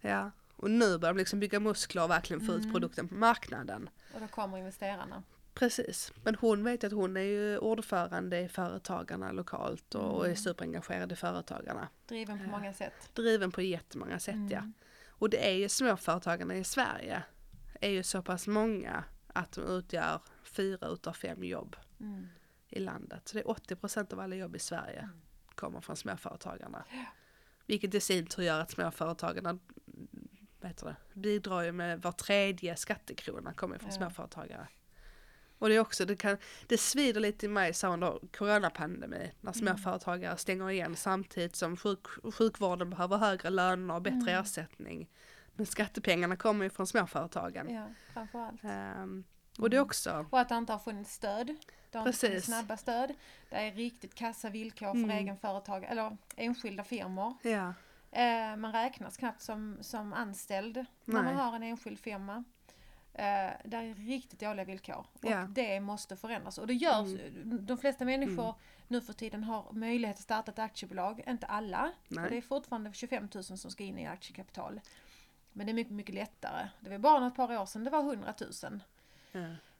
Ja. 0.00 0.30
Och 0.56 0.70
nu 0.70 0.98
börjar 0.98 1.14
de 1.14 1.18
liksom 1.18 1.40
bygga 1.40 1.60
muskler 1.60 2.02
och 2.04 2.10
verkligen 2.10 2.46
få 2.46 2.52
ut 2.52 2.60
Mm. 2.62 2.72
produkten 2.72 3.08
på 3.08 3.14
marknaden. 3.14 3.90
Och 4.14 4.20
då 4.20 4.26
kommer 4.26 4.58
investerarna. 4.58 5.22
Precis, 5.54 6.12
men 6.24 6.34
hon 6.34 6.64
vet 6.64 6.84
att 6.84 6.92
hon 6.92 7.16
är 7.16 7.20
ju 7.20 7.58
ordförande 7.58 8.40
i 8.40 8.48
Företagarna 8.48 9.32
lokalt 9.32 9.94
och, 9.94 10.14
och 10.14 10.20
är 10.24 10.28
Mm. 10.28 10.36
superengagerad 10.36 11.12
i 11.12 11.16
Företagarna. 11.16 11.88
Driven 12.08 12.38
på 12.38 12.44
Ja. 12.44 12.50
många 12.50 12.72
sätt. 12.72 13.10
Driven 13.14 13.52
på 13.52 13.62
jättemånga 13.62 14.18
sätt 14.18 14.34
ja. 14.50 14.58
Mm. 14.58 14.72
Och 15.08 15.22
Och 15.22 15.30
det 15.30 15.48
är 15.50 15.54
ju 15.54 15.68
småföretagarna 15.68 16.54
i 16.54 16.64
Sverige 16.64 17.22
är 17.80 17.90
ju 17.90 18.02
så 18.02 18.22
pass 18.22 18.46
många 18.46 19.04
att 19.32 19.52
de 19.52 19.60
utgör 19.60 20.20
fyra 20.58 20.86
utav 20.88 21.12
fem 21.12 21.44
jobb 21.44 21.76
Mm. 22.00 22.26
i 22.68 22.78
landet. 22.80 23.28
Så 23.28 23.36
det 23.36 23.40
är 23.42 23.48
80% 23.48 24.12
av 24.12 24.20
alla 24.20 24.36
jobb 24.36 24.56
i 24.56 24.58
Sverige 24.58 24.98
Mm. 25.00 25.20
kommer 25.54 25.80
från 25.80 25.96
småföretagarna. 25.96 26.84
Vilket 27.66 27.94
i 27.94 28.00
sin 28.00 28.26
tur 28.26 28.42
gör 28.42 28.60
att 28.60 28.70
småföretagarna 28.70 29.50
mm, 29.50 29.60
det, 30.60 30.96
bidrar 31.14 31.62
ju 31.62 31.72
med 31.72 32.02
var 32.02 32.12
tredje 32.12 32.76
skattekrona 32.76 33.52
kommer 33.52 33.78
från 33.78 33.90
Ja. 33.90 33.96
småföretagare. 33.96 34.68
Och 35.58 35.68
det 35.68 35.74
är 35.74 35.80
också, 35.80 36.04
det, 36.04 36.16
kan, 36.16 36.36
det 36.66 36.78
svider 36.78 37.20
lite 37.20 37.46
i 37.46 37.48
mig 37.48 37.74
så 37.74 37.92
under 37.92 38.18
coronapandemi 38.36 39.32
när 39.40 39.52
Mm. 39.52 39.54
småföretagare 39.54 40.36
stänger 40.36 40.70
igen 40.70 40.96
samtidigt 40.96 41.56
som 41.56 41.76
sjuk, 41.76 42.06
sjukvården 42.34 42.90
behöver 42.90 43.16
högre 43.16 43.50
löner 43.50 43.94
och 43.94 44.02
bättre 44.02 44.30
Mm. 44.30 44.40
ersättning. 44.42 45.08
Men 45.54 45.66
skattepengarna 45.66 46.36
kommer 46.36 46.64
ju 46.64 46.70
från 46.70 46.86
småföretagen. 46.86 47.74
Ja, 47.74 47.86
framförallt. 48.12 48.64
Ehm, 48.64 49.24
och 49.58 49.70
det 49.70 49.76
Mm. 49.76 49.86
också, 49.86 50.26
Och 50.30 50.40
att 50.40 50.48
det 50.48 50.54
inte 50.56 50.72
har 50.72 50.78
funnits 50.80 51.12
stöd. 51.14 51.46
Det 51.90 51.98
har 51.98 52.06
inte 52.06 52.18
funnits 52.18 52.20
Precis. 52.20 52.44
snabba 52.44 52.76
stöd. 52.76 53.14
Det 53.50 53.56
är 53.56 53.72
riktigt 53.72 54.14
kassa 54.14 54.50
villkor 54.50 54.86
för 54.92 54.98
Mm. 54.98 55.10
egenföretag 55.10 55.84
eller 55.84 56.16
enskilda 56.36 56.84
firmor. 56.84 57.34
ja, 57.42 57.74
Eh, 58.10 58.56
man 58.56 58.72
räknas 58.72 59.16
knappt 59.16 59.42
som, 59.42 59.78
som 59.80 60.12
anställd 60.12 60.84
när 61.04 61.14
man 61.14 61.24
Nej. 61.24 61.34
har 61.34 61.56
en 61.56 61.62
enskild 61.62 61.98
firma. 61.98 62.44
Eh, 63.14 63.50
det 63.64 63.76
är 63.76 63.94
riktigt 64.06 64.40
dåliga 64.40 64.64
villkor. 64.64 65.06
Och 65.12 65.30
Ja. 65.30 65.46
det 65.50 65.80
måste 65.80 66.16
förändras. 66.16 66.58
Och 66.58 66.66
det 66.66 66.74
görs. 66.74 67.08
De 67.44 67.78
flesta 67.78 68.04
människor 68.04 68.42
Mm. 68.44 68.54
nu 68.88 69.00
för 69.00 69.12
tiden 69.12 69.44
har 69.44 69.72
möjlighet 69.72 70.16
att 70.16 70.22
starta 70.22 70.52
ett 70.52 70.58
aktiebolag. 70.58 71.22
Inte 71.28 71.46
alla. 71.46 71.92
Nej. 72.08 72.30
Det 72.30 72.36
är 72.36 72.42
fortfarande 72.42 72.92
25 72.92 73.28
000 73.34 73.44
som 73.44 73.70
ska 73.70 73.84
in 73.84 73.98
i 73.98 74.06
aktiekapital. 74.06 74.80
Men 75.52 75.66
det 75.66 75.72
är 75.72 75.74
mycket, 75.74 75.92
mycket 75.92 76.14
lättare. 76.14 76.68
Det 76.80 76.90
var 76.90 76.98
bara 76.98 77.26
ett 77.26 77.34
par 77.36 77.58
år 77.60 77.66
sedan 77.66 77.84
det 77.84 77.90
var 77.90 78.02
100 78.02 78.34
000. 78.62 78.80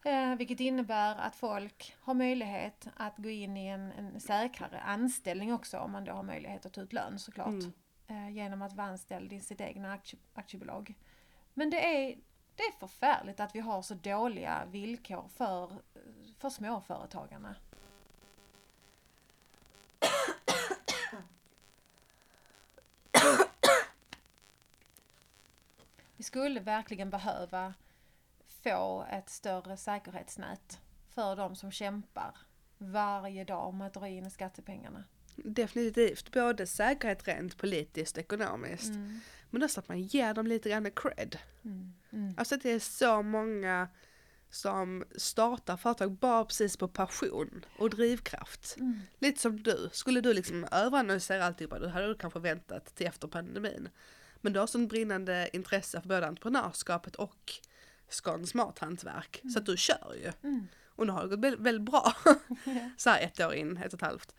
Eh, 0.05 0.35
vilket 0.37 0.61
innebär 0.61 1.17
att 1.17 1.37
folk 1.37 1.97
har 2.01 2.15
möjlighet 2.15 2.89
att 2.97 3.17
gå 3.17 3.29
in 3.29 3.57
i 3.57 3.67
en, 3.67 3.93
en 3.93 4.21
säkrare 4.21 4.81
anställning 4.81 5.53
också 5.53 5.79
om 5.79 5.93
man 5.93 6.05
då 6.05 6.13
har 6.13 6.23
möjlighet 6.23 6.67
att 6.67 6.73
ta 6.73 6.81
ut 6.81 6.93
lön 6.93 7.19
såklart. 7.19 7.49
Mm. 7.49 7.73
Eh, 8.07 8.31
genom 8.31 8.63
att 8.63 8.73
vara 8.73 8.87
anställd 8.87 9.33
i 9.33 9.41
sitt 9.41 9.61
egna 9.61 9.93
aktie, 9.93 10.19
aktiebolag. 10.35 10.95
Men 11.55 11.71
det 11.71 11.87
är, 11.87 12.17
det 12.57 12.63
är 12.63 12.79
förfärligt 12.79 13.41
att 13.41 13.55
vi 13.55 13.61
har 13.61 13.83
så 13.83 13.95
dåliga 13.95 14.65
villkor 14.71 15.29
för, 15.29 15.73
för 16.39 16.51
småföretagarna. 16.51 17.55
Vi 26.17 26.25
skulle 26.25 26.61
verkligen 26.61 27.11
behöva 27.11 27.75
få 28.71 29.07
ett 29.11 29.31
större 29.31 29.77
säkerhetsnät 29.77 30.81
för 31.15 31.37
de 31.37 31.57
som 31.57 31.71
kämpar 31.71 32.37
varje 32.79 33.45
dag 33.45 33.75
med 33.75 33.87
att 33.87 33.95
dra 33.95 34.09
in 34.09 34.31
skattepengarna. 34.31 35.05
definitivt. 35.37 36.33
Både 36.33 36.67
säkerhet 36.67 37.29
rent 37.29 37.57
politiskt 37.57 38.17
och 38.17 38.23
ekonomiskt. 38.23 38.89
Mm. 38.89 39.21
Men 39.51 39.63
också 39.63 39.81
att 39.81 39.89
man 39.89 40.01
ger 40.01 40.35
dem 40.35 40.47
lite 40.47 40.69
grann 40.69 40.91
cred. 40.91 41.39
Mm. 41.65 41.95
Mm. 42.11 42.35
Alltså 42.37 42.57
det 42.57 42.71
är 42.71 42.79
så 42.79 43.23
många 43.23 43.89
som 44.51 45.05
startar 45.17 45.77
företag 45.77 46.13
bara 46.13 46.45
precis 46.45 46.77
på 46.77 46.89
passion 46.89 47.65
och 47.79 47.91
drivkraft. 47.91 48.77
Mm. 48.79 49.01
Lite 49.19 49.41
som 49.41 49.63
du. 49.63 49.89
Skulle 49.93 50.21
du 50.21 50.33
liksom 50.33 50.67
överanalysera 50.73 51.45
alltihopa, 51.45 51.79
då 51.79 51.89
hade 51.89 52.07
du 52.07 52.15
kanske 52.15 52.39
väntat 52.41 52.95
till 52.95 53.07
efter 53.07 53.29
pandemin. 53.29 53.89
Men 54.41 54.53
du 54.53 54.61
har 54.61 54.67
sånt 54.67 54.89
brinnande 54.89 55.51
intresse 55.53 56.01
för 56.01 56.09
både 56.09 56.27
entreprenörskapet 56.27 57.17
och 57.17 57.53
Skåns 58.09 58.55
mathantverk. 58.55 59.43
Så 59.53 59.59
att 59.59 59.67
du 59.67 59.77
kör 59.77 60.15
ju. 60.15 60.49
Mm. 60.49 60.69
Och 60.87 61.07
nu 61.07 61.13
har 61.13 61.23
det 61.23 61.29
gått 61.29 61.45
väldigt, 61.45 61.61
väldigt 61.61 61.91
bra. 61.91 62.13
Ja. 62.65 62.91
så 62.97 63.11
här 63.11 63.21
ett 63.21 63.41
år 63.41 63.55
in, 63.55 63.77
ett 63.77 63.93
och 63.93 64.03
ett 64.03 64.07
halvt. 64.07 64.35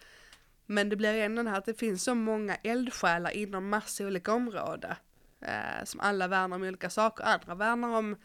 Men 0.65 0.89
det 0.89 0.95
blir 0.95 1.13
ändå 1.13 1.43
det 1.43 1.49
här 1.49 1.57
att 1.57 1.65
det 1.65 1.79
finns 1.79 2.03
så 2.03 2.15
många 2.15 2.55
eldsjälar 2.55 3.31
inom 3.31 3.69
massa 3.69 4.05
olika 4.05 4.33
områden. 4.33 4.95
Eh, 5.41 5.83
som 5.83 5.99
alla 5.99 6.27
värnar 6.27 6.55
om 6.55 6.63
olika 6.63 6.89
saker. 6.89 7.23
Andra 7.23 7.55
värnar 7.55 7.97
om 7.97 8.15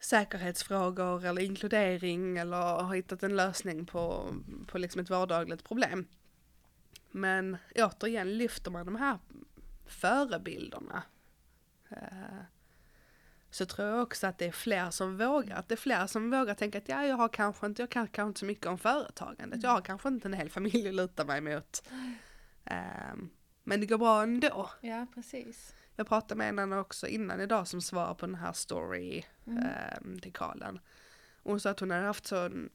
säkerhetsfrågor 0.00 1.24
eller 1.24 1.42
inkludering 1.42 2.38
eller 2.38 2.56
har 2.56 2.94
hittat 2.94 3.22
en 3.22 3.36
lösning 3.36 3.86
på, 3.86 4.34
på 4.66 4.78
liksom 4.78 5.00
ett 5.00 5.10
vardagligt 5.10 5.64
problem. 5.64 6.06
Men 7.10 7.56
återigen 7.74 8.38
lyfter 8.38 8.70
man 8.70 8.86
de 8.86 8.96
här 8.96 9.18
förebilderna. 9.86 11.02
Eh, 11.90 12.42
så 13.52 13.66
tror 13.66 13.88
jag 13.88 14.02
också 14.02 14.26
att 14.26 14.38
det 14.38 14.46
är 14.46 14.52
fler 14.52 14.90
som 14.90 15.16
vågar. 15.18 15.56
Att 15.56 15.68
det 15.68 15.74
är 15.74 15.76
fler 15.76 16.06
som 16.06 16.30
vågar 16.30 16.54
tänka 16.54 16.78
att 16.78 16.88
ja, 16.88 17.06
jag 17.06 17.16
har 17.16 17.28
kanske 17.28 17.66
inte, 17.66 17.82
jag 17.82 17.90
kan 17.90 18.06
kanske 18.08 18.28
inte 18.28 18.40
så 18.40 18.46
mycket 18.46 18.66
om 18.66 18.78
företagandet. 18.78 19.62
Jag 19.62 19.70
har 19.70 19.80
kanske 19.80 20.08
inte 20.08 20.28
en 20.28 20.32
hel 20.32 20.50
familj 20.50 20.88
att 20.88 20.94
luta 20.94 21.24
mig 21.24 21.40
mot. 21.40 21.82
Ehm, 22.64 23.30
men 23.64 23.80
det 23.80 23.86
går 23.86 23.98
bra 23.98 24.22
ändå. 24.22 24.70
ja, 24.80 25.06
precis. 25.14 25.74
Jag 25.96 26.08
pratade 26.08 26.52
med 26.52 26.62
en 26.62 26.72
också 26.72 27.06
innan 27.06 27.40
idag 27.40 27.68
som 27.68 27.82
svarar 27.82 28.14
på 28.14 28.26
den 28.26 28.34
här 28.34 28.52
story 28.52 29.24
Mm. 29.46 29.62
eh, 29.64 30.00
dekalen. 30.22 30.80
Och 31.42 31.50
hon 31.50 31.60
sa 31.60 31.70
att 31.70 31.80
hon 31.80 31.90
hade 31.90 32.06
haft 32.06 32.26
sån 32.26 32.70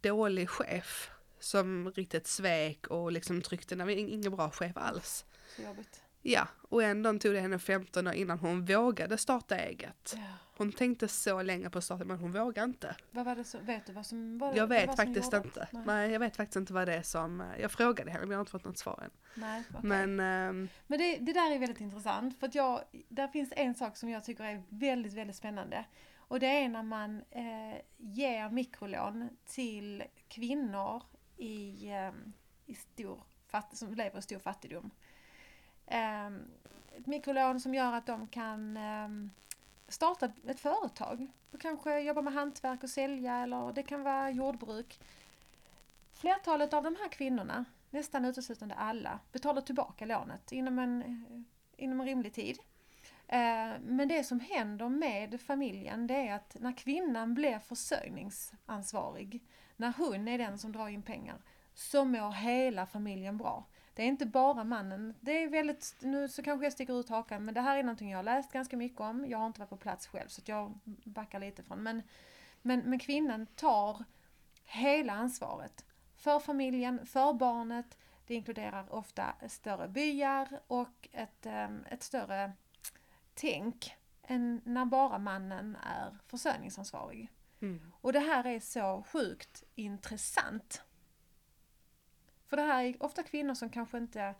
dålig 0.00 0.50
chef 0.50 1.10
som 1.38 1.90
riktigt 1.92 2.26
svek 2.26 2.86
och 2.86 3.12
liksom 3.12 3.42
tryckte, 3.42 3.76
nej, 3.76 3.98
ingen 3.98 4.32
bra 4.36 4.50
chef 4.50 4.76
alls. 4.76 5.24
Så 5.56 5.62
jobbigt. 5.62 6.02
Ja, 6.22 6.48
och 6.62 6.82
ändå 6.82 7.18
tog 7.18 7.34
det 7.34 7.40
henne 7.40 7.58
15 7.58 8.06
år 8.06 8.14
innan 8.14 8.38
hon 8.38 8.64
vågade 8.64 9.18
starta 9.18 9.56
eget. 9.56 10.14
Ja. 10.16 10.22
Hon 10.56 10.72
tänkte 10.72 11.08
så 11.08 11.42
länge 11.42 11.70
på 11.70 11.78
att 11.78 11.84
starta 11.84 12.04
men 12.04 12.18
hon 12.18 12.32
vågade 12.32 12.64
inte. 12.64 12.96
Vad 13.10 13.24
var 13.24 13.36
det 13.36 13.44
så, 13.44 13.58
vet 13.58 13.86
du 13.86 13.92
vad 13.92 14.06
som 14.06 14.38
var 14.38 14.48
Jag 14.56 14.62
vad 14.62 14.68
vet 14.68 14.84
som 14.84 14.96
faktiskt 14.96 15.32
inte. 15.32 15.68
Nej. 15.72 15.82
Nej, 15.86 16.10
jag 16.10 16.20
vet 16.20 16.36
faktiskt 16.36 16.56
inte 16.56 16.72
vad 16.72 16.88
det 16.88 16.94
är 16.94 17.02
som, 17.02 17.40
eh, 17.40 17.46
jag 17.60 17.70
frågade 17.70 18.10
henne 18.10 18.20
men 18.20 18.30
jag 18.30 18.36
har 18.36 18.40
inte 18.40 18.52
fått 18.52 18.64
något 18.64 18.78
svar 18.78 19.02
än. 19.04 19.10
Nej 19.34 19.62
okej. 19.68 19.80
Men 19.82 20.20
ehm, 20.20 20.68
Men 20.86 20.98
det, 20.98 21.16
det 21.16 21.32
där 21.32 21.54
är 21.54 21.58
väldigt 21.58 21.80
intressant 21.80 22.40
för 22.40 22.46
att 22.46 22.54
jag, 22.54 22.80
där 23.08 23.28
finns 23.28 23.52
en 23.56 23.74
sak 23.74 23.96
som 23.96 24.08
jag 24.08 24.24
tycker 24.24 24.44
är 24.44 24.62
väldigt, 24.68 25.12
väldigt 25.12 25.36
spännande. 25.36 25.84
Och 26.16 26.40
det 26.40 26.46
är 26.46 26.68
när 26.68 26.82
man 26.82 27.22
eh, 27.30 27.80
ger 27.96 28.50
mikrolån 28.50 29.28
till 29.46 30.04
kvinnor 30.28 31.02
i, 31.36 31.88
eh, 31.88 32.12
i 32.66 32.74
stor 32.74 33.22
som 33.72 33.94
lever 33.94 34.18
i 34.18 34.22
stor 34.22 34.38
fattigdom. 34.38 34.90
Ehm, 35.92 36.44
ett 36.96 37.06
mikrolån 37.06 37.60
som 37.60 37.74
gör 37.74 37.92
att 37.92 38.06
de 38.06 38.26
kan 38.26 38.76
eh, 38.76 39.08
starta 39.88 40.32
ett, 40.46 40.60
företag. 40.60 41.26
Och 41.52 41.60
kanske 41.60 42.00
jobba 42.00 42.22
med 42.22 42.32
hantverk 42.32 42.82
och 42.82 42.90
sälja 42.90 43.36
eller 43.36 43.72
det 43.72 43.82
kan 43.82 44.02
vara 44.02 44.30
jordbruk. 44.30 45.00
Flertalet 46.12 46.74
av 46.74 46.82
de 46.82 46.96
här 46.96 47.08
kvinnorna 47.08 47.64
nästan 47.90 48.24
uteslutande 48.24 48.74
alla, 48.74 49.18
betalar 49.32 49.62
tillbaka 49.62 50.06
lånet 50.06 50.52
inom 50.52 50.78
en, 50.78 51.44
inom 51.76 52.00
en 52.00 52.06
rimlig 52.06 52.34
tid. 52.34 52.58
Ehm, 53.28 53.82
men 53.82 54.08
det 54.08 54.24
som 54.24 54.40
händer 54.40 54.88
med 54.88 55.40
familjen 55.40 56.06
det 56.06 56.28
är 56.28 56.34
att 56.34 56.56
när 56.60 56.76
kvinnan 56.76 57.34
blir 57.34 57.58
försörjningsansvarig, 57.58 59.42
när 59.76 59.92
hon 59.98 60.28
är 60.28 60.38
den 60.38 60.58
som 60.58 60.72
drar 60.72 60.88
in 60.88 61.02
pengar, 61.02 61.36
så 61.74 62.04
mår 62.04 62.32
hela 62.32 62.86
familjen 62.86 63.36
bra. 63.36 63.64
Det 63.94 64.02
är 64.02 64.06
inte 64.06 64.26
bara 64.26 64.64
mannen. 64.64 65.14
Det 65.20 65.42
är 65.42 65.48
väldigt, 65.48 65.96
nu 66.00 66.28
så 66.28 66.42
kanske 66.42 66.66
jag 66.66 66.72
sticker 66.72 67.00
ut 67.00 67.08
hakan, 67.08 67.44
men 67.44 67.54
det 67.54 67.60
här 67.60 67.76
är 67.76 67.82
någonting 67.82 68.10
jag 68.10 68.18
har 68.18 68.22
läst 68.22 68.52
ganska 68.52 68.76
mycket 68.76 69.00
om. 69.00 69.26
Jag 69.26 69.38
har 69.38 69.46
inte 69.46 69.60
varit 69.60 69.70
på 69.70 69.76
plats 69.76 70.06
själv 70.06 70.28
så 70.28 70.42
jag 70.44 70.78
backar 71.04 71.40
lite 71.40 71.62
från. 71.62 71.82
Men, 71.82 72.02
men, 72.62 72.80
men 72.80 72.98
kvinnan 72.98 73.46
tar 73.46 74.04
hela 74.64 75.12
ansvaret. 75.12 75.84
För 76.16 76.38
familjen, 76.38 77.06
för 77.06 77.32
barnet. 77.32 77.98
Det 78.26 78.34
inkluderar 78.34 78.94
ofta 78.94 79.34
större 79.48 79.88
byar 79.88 80.60
och 80.66 81.08
ett, 81.12 81.46
em, 81.46 81.84
ett 81.90 82.02
större 82.02 82.52
tänk 83.34 83.94
än 84.22 84.60
när 84.64 84.84
bara 84.84 85.18
mannen 85.18 85.76
är 85.76 86.18
försörjningsansvarig. 86.26 87.30
mm. 87.60 87.92
Och 88.00 88.12
det 88.12 88.20
här 88.20 88.46
är 88.46 88.60
så 88.60 89.04
sjukt 89.12 89.64
intressant. 89.74 90.82
För 92.52 92.56
det 92.56 92.62
här 92.62 92.84
är 92.84 93.02
ofta 93.02 93.22
kvinnor 93.22 93.54
som 93.54 93.70
kanske 93.70 93.98
inte 93.98 94.34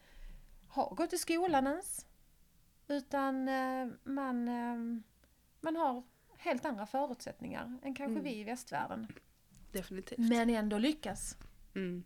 har 0.69 0.95
gått 0.95 1.13
i 1.13 1.19
skolan 1.19 1.67
ens. 1.67 2.07
Utan 2.89 3.49
eh, 3.49 3.87
man, 4.05 4.49
eh, 4.49 5.03
man 5.61 5.77
har 5.77 6.03
helt 6.37 6.65
andra 6.65 6.87
förutsättningar 6.87 7.79
än 7.83 7.95
kanske 7.95 8.05
Mm. 8.13 8.23
vi 8.25 8.37
i 8.41 8.45
västvärlden. 8.45 9.07
definitivt. 9.73 10.19
Men 10.19 10.51
ändå 10.51 10.79
lyckas. 10.79 11.37
Mm. 11.75 12.05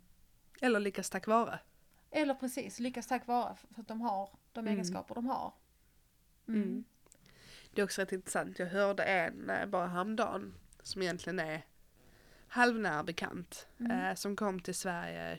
Eller 0.61 0.81
lyckas 0.81 1.11
tack 1.11 1.27
vare. 1.27 1.59
Eller 2.11 2.35
precis, 2.35 2.79
lyckas 2.79 3.07
tack 3.07 3.27
vare 3.27 3.55
för 3.55 3.81
att 3.81 3.89
de 3.89 4.01
har 4.01 4.31
de 4.53 4.61
Mm. 4.61 4.73
egenskaper 4.75 5.15
de 5.15 5.27
har. 5.27 5.53
Mm. 6.49 6.63
Mm. 6.63 6.85
Det 7.75 7.81
är 7.81 7.85
också 7.85 8.03
rätt 8.03 8.13
intressant. 8.13 8.59
Jag 8.59 8.67
hörde 8.67 9.03
en 9.05 9.51
eh, 9.51 9.67
bara 9.67 9.87
häromdagen 9.87 10.55
som 10.83 11.03
egentligen 11.03 11.39
är 11.39 11.63
halvnära 12.49 13.03
bekant. 13.05 13.69
Mm. 13.81 13.91
Eh, 13.93 14.15
som 14.15 14.37
kom 14.37 14.61
till 14.61 14.75
Sverige 14.75 15.39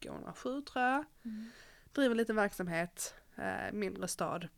2007 0.00 0.62
tror 0.62 0.84
jag. 0.84 1.04
Mm. 1.24 1.50
Driver 1.92 2.14
lite 2.14 2.32
verksamhet, 2.32 3.14
eh, 3.36 3.72
mindre 3.72 4.08
stad. 4.08 4.48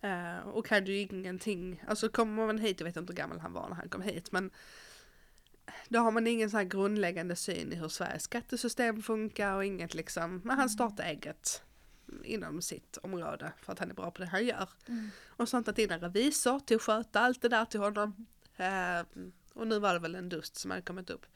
Eh, 0.00 0.38
och 0.38 0.68
hade 0.68 0.92
ju 0.92 0.98
ingenting, 0.98 1.84
alltså 1.86 2.08
kommer 2.08 2.46
man 2.46 2.58
hit, 2.58 2.80
jag 2.80 2.84
vet 2.84 2.96
inte 2.96 3.12
hur 3.12 3.16
gammal 3.16 3.40
han 3.40 3.52
var 3.52 3.68
när 3.68 3.76
han 3.76 3.88
kom 3.88 4.02
hit 4.02 4.32
men 4.32 4.50
då 5.88 5.98
har 5.98 6.10
man 6.10 6.26
ingen 6.26 6.50
sån 6.50 6.58
här 6.58 6.64
grundläggande 6.64 7.36
syn 7.36 7.72
i 7.72 7.76
hur 7.76 7.88
Sveriges 7.88 8.22
skattesystem 8.22 9.02
funkar 9.02 9.54
och 9.54 9.64
inget 9.64 9.94
liksom, 9.94 10.40
men 10.44 10.58
han 10.58 10.70
startade 10.70 11.08
eget 11.08 11.62
inom 12.24 12.62
sitt 12.62 12.98
område 13.02 13.52
för 13.56 13.72
att 13.72 13.78
han 13.78 13.90
är 13.90 13.94
bra 13.94 14.10
på 14.10 14.22
det 14.22 14.28
han 14.28 14.46
gör. 14.46 14.68
Mm. 14.88 15.10
Och 15.26 15.48
sånt 15.48 15.68
att 15.68 15.78
in 15.78 15.90
en 15.90 16.00
revisor 16.00 16.60
till 16.60 16.76
att 16.76 16.82
sköta 16.82 17.20
allt 17.20 17.42
det 17.42 17.48
där 17.48 17.64
till 17.64 17.80
honom. 17.80 18.26
Eh, 18.56 19.00
och 19.54 19.66
nu 19.66 19.78
var 19.78 19.92
det 19.92 19.98
väl 19.98 20.14
en 20.14 20.28
dust 20.28 20.56
som 20.56 20.70
hade 20.70 20.82
kommit 20.82 21.10
upp. 21.10 21.26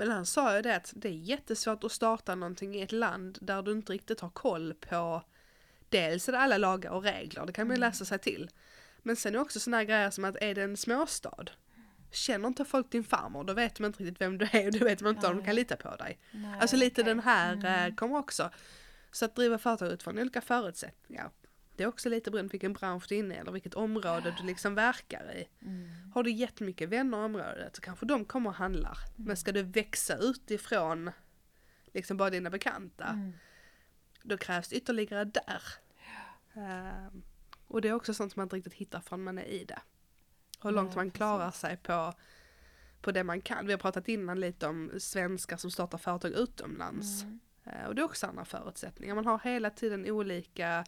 Men 0.00 0.10
han 0.10 0.26
sa 0.26 0.56
ju 0.56 0.62
det 0.62 0.76
att 0.76 0.92
det 0.96 1.08
är 1.08 1.12
jättesvårt 1.12 1.84
att 1.84 1.92
starta 1.92 2.34
någonting 2.34 2.74
i 2.74 2.82
ett 2.82 2.92
land 2.92 3.38
där 3.40 3.62
du 3.62 3.72
inte 3.72 3.92
riktigt 3.92 4.20
har 4.20 4.30
koll 4.30 4.74
på 4.74 5.22
dels 5.88 6.28
är 6.28 6.32
det 6.32 6.38
alla 6.38 6.58
lagar 6.58 6.90
och 6.90 7.02
regler, 7.02 7.46
det 7.46 7.52
kan 7.52 7.66
man 7.66 7.76
ju 7.76 7.80
läsa 7.80 8.04
sig 8.04 8.18
till. 8.18 8.50
Men 9.02 9.16
sen 9.16 9.34
är 9.34 9.38
det 9.38 9.42
också 9.42 9.60
såna 9.60 9.76
här 9.76 9.84
grejer 9.84 10.10
som 10.10 10.24
att 10.24 10.36
är 10.40 10.54
det 10.54 10.62
en 10.62 10.76
småstad 10.76 11.44
Känner 12.12 12.48
inte 12.48 12.64
folk 12.64 12.90
din 12.90 13.04
farmor, 13.04 13.44
då 13.44 13.52
vet 13.52 13.74
de 13.74 13.84
inte 13.84 14.02
riktigt 14.02 14.20
vem 14.20 14.38
du 14.38 14.48
är 14.52 14.66
och 14.66 14.72
då 14.78 14.84
vet 14.84 14.98
de 14.98 15.08
inte 15.08 15.26
om 15.26 15.36
de 15.36 15.44
kan 15.44 15.54
lita 15.54 15.76
på 15.76 15.96
dig. 15.96 16.18
Nej, 16.30 16.60
Alltså 16.60 16.76
lite 16.76 17.00
okej. 17.00 17.14
den 17.14 17.20
här 17.24 17.52
Mm. 17.52 17.88
eh, 17.90 17.94
kommer 17.94 18.18
också. 18.18 18.50
Så 19.12 19.24
att 19.24 19.36
driva 19.36 19.58
företag 19.58 19.92
utifrån 19.92 20.18
olika 20.18 20.40
förutsättningar. 20.40 21.30
Det 21.80 21.84
är 21.84 21.88
också 21.88 22.08
lite 22.08 22.30
beroende 22.30 22.48
på 22.48 22.52
vilken 22.52 22.72
bransch 22.72 23.04
du 23.08 23.14
är 23.14 23.18
inne 23.18 23.34
i 23.34 23.38
eller 23.38 23.52
vilket 23.52 23.74
område 23.74 24.34
du 24.40 24.46
liksom 24.46 24.74
verkar 24.74 25.32
i. 25.36 25.48
Mm. 25.66 25.90
Har 26.14 26.22
du 26.22 26.30
jättemycket 26.30 26.88
vänner 26.88 27.18
i 27.18 27.24
området 27.24 27.76
så 27.76 27.82
kanske 27.82 28.06
de 28.06 28.24
kommer 28.24 28.50
och 28.50 28.56
handlar. 28.56 28.98
Men 29.16 29.36
ska 29.36 29.52
du 29.52 29.62
växa 29.62 30.16
utifrån 30.16 31.10
liksom 31.94 32.16
bara 32.16 32.30
dina 32.30 32.50
bekanta, 32.50 33.04
Mm. 33.06 33.32
då 34.22 34.36
krävs 34.36 34.72
ytterligare 34.72 35.24
där. 35.24 35.62
Ehm, 36.54 37.22
och 37.66 37.80
det 37.80 37.88
är 37.88 37.92
också 37.92 38.14
sånt 38.14 38.32
som 38.32 38.40
man 38.40 38.46
inte 38.46 38.56
riktigt 38.56 38.74
hittar 38.74 39.00
förrän 39.00 39.24
man 39.24 39.38
är 39.38 39.44
i 39.44 39.64
det. 39.64 39.78
Hur 40.62 40.70
långt 40.70 40.94
man 40.96 41.10
klarar 41.10 41.50
sig 41.50 41.76
på, 41.76 42.14
på 43.00 43.12
det 43.12 43.24
man 43.24 43.40
kan. 43.40 43.66
Vi 43.66 43.72
har 43.72 43.78
pratat 43.78 44.08
innan 44.08 44.40
lite 44.40 44.66
om 44.66 44.90
svenskar 44.98 45.56
som 45.56 45.70
startar 45.70 45.98
företag 45.98 46.30
utomlands. 46.32 47.22
Mm. 47.22 47.40
Eh, 47.64 47.84
Och 47.86 47.94
det 47.94 48.00
är 48.02 48.04
också 48.04 48.26
andra 48.26 48.44
förutsättningar. 48.44 49.14
Man 49.14 49.26
har 49.26 49.38
hela 49.38 49.70
tiden 49.70 50.10
olika 50.10 50.84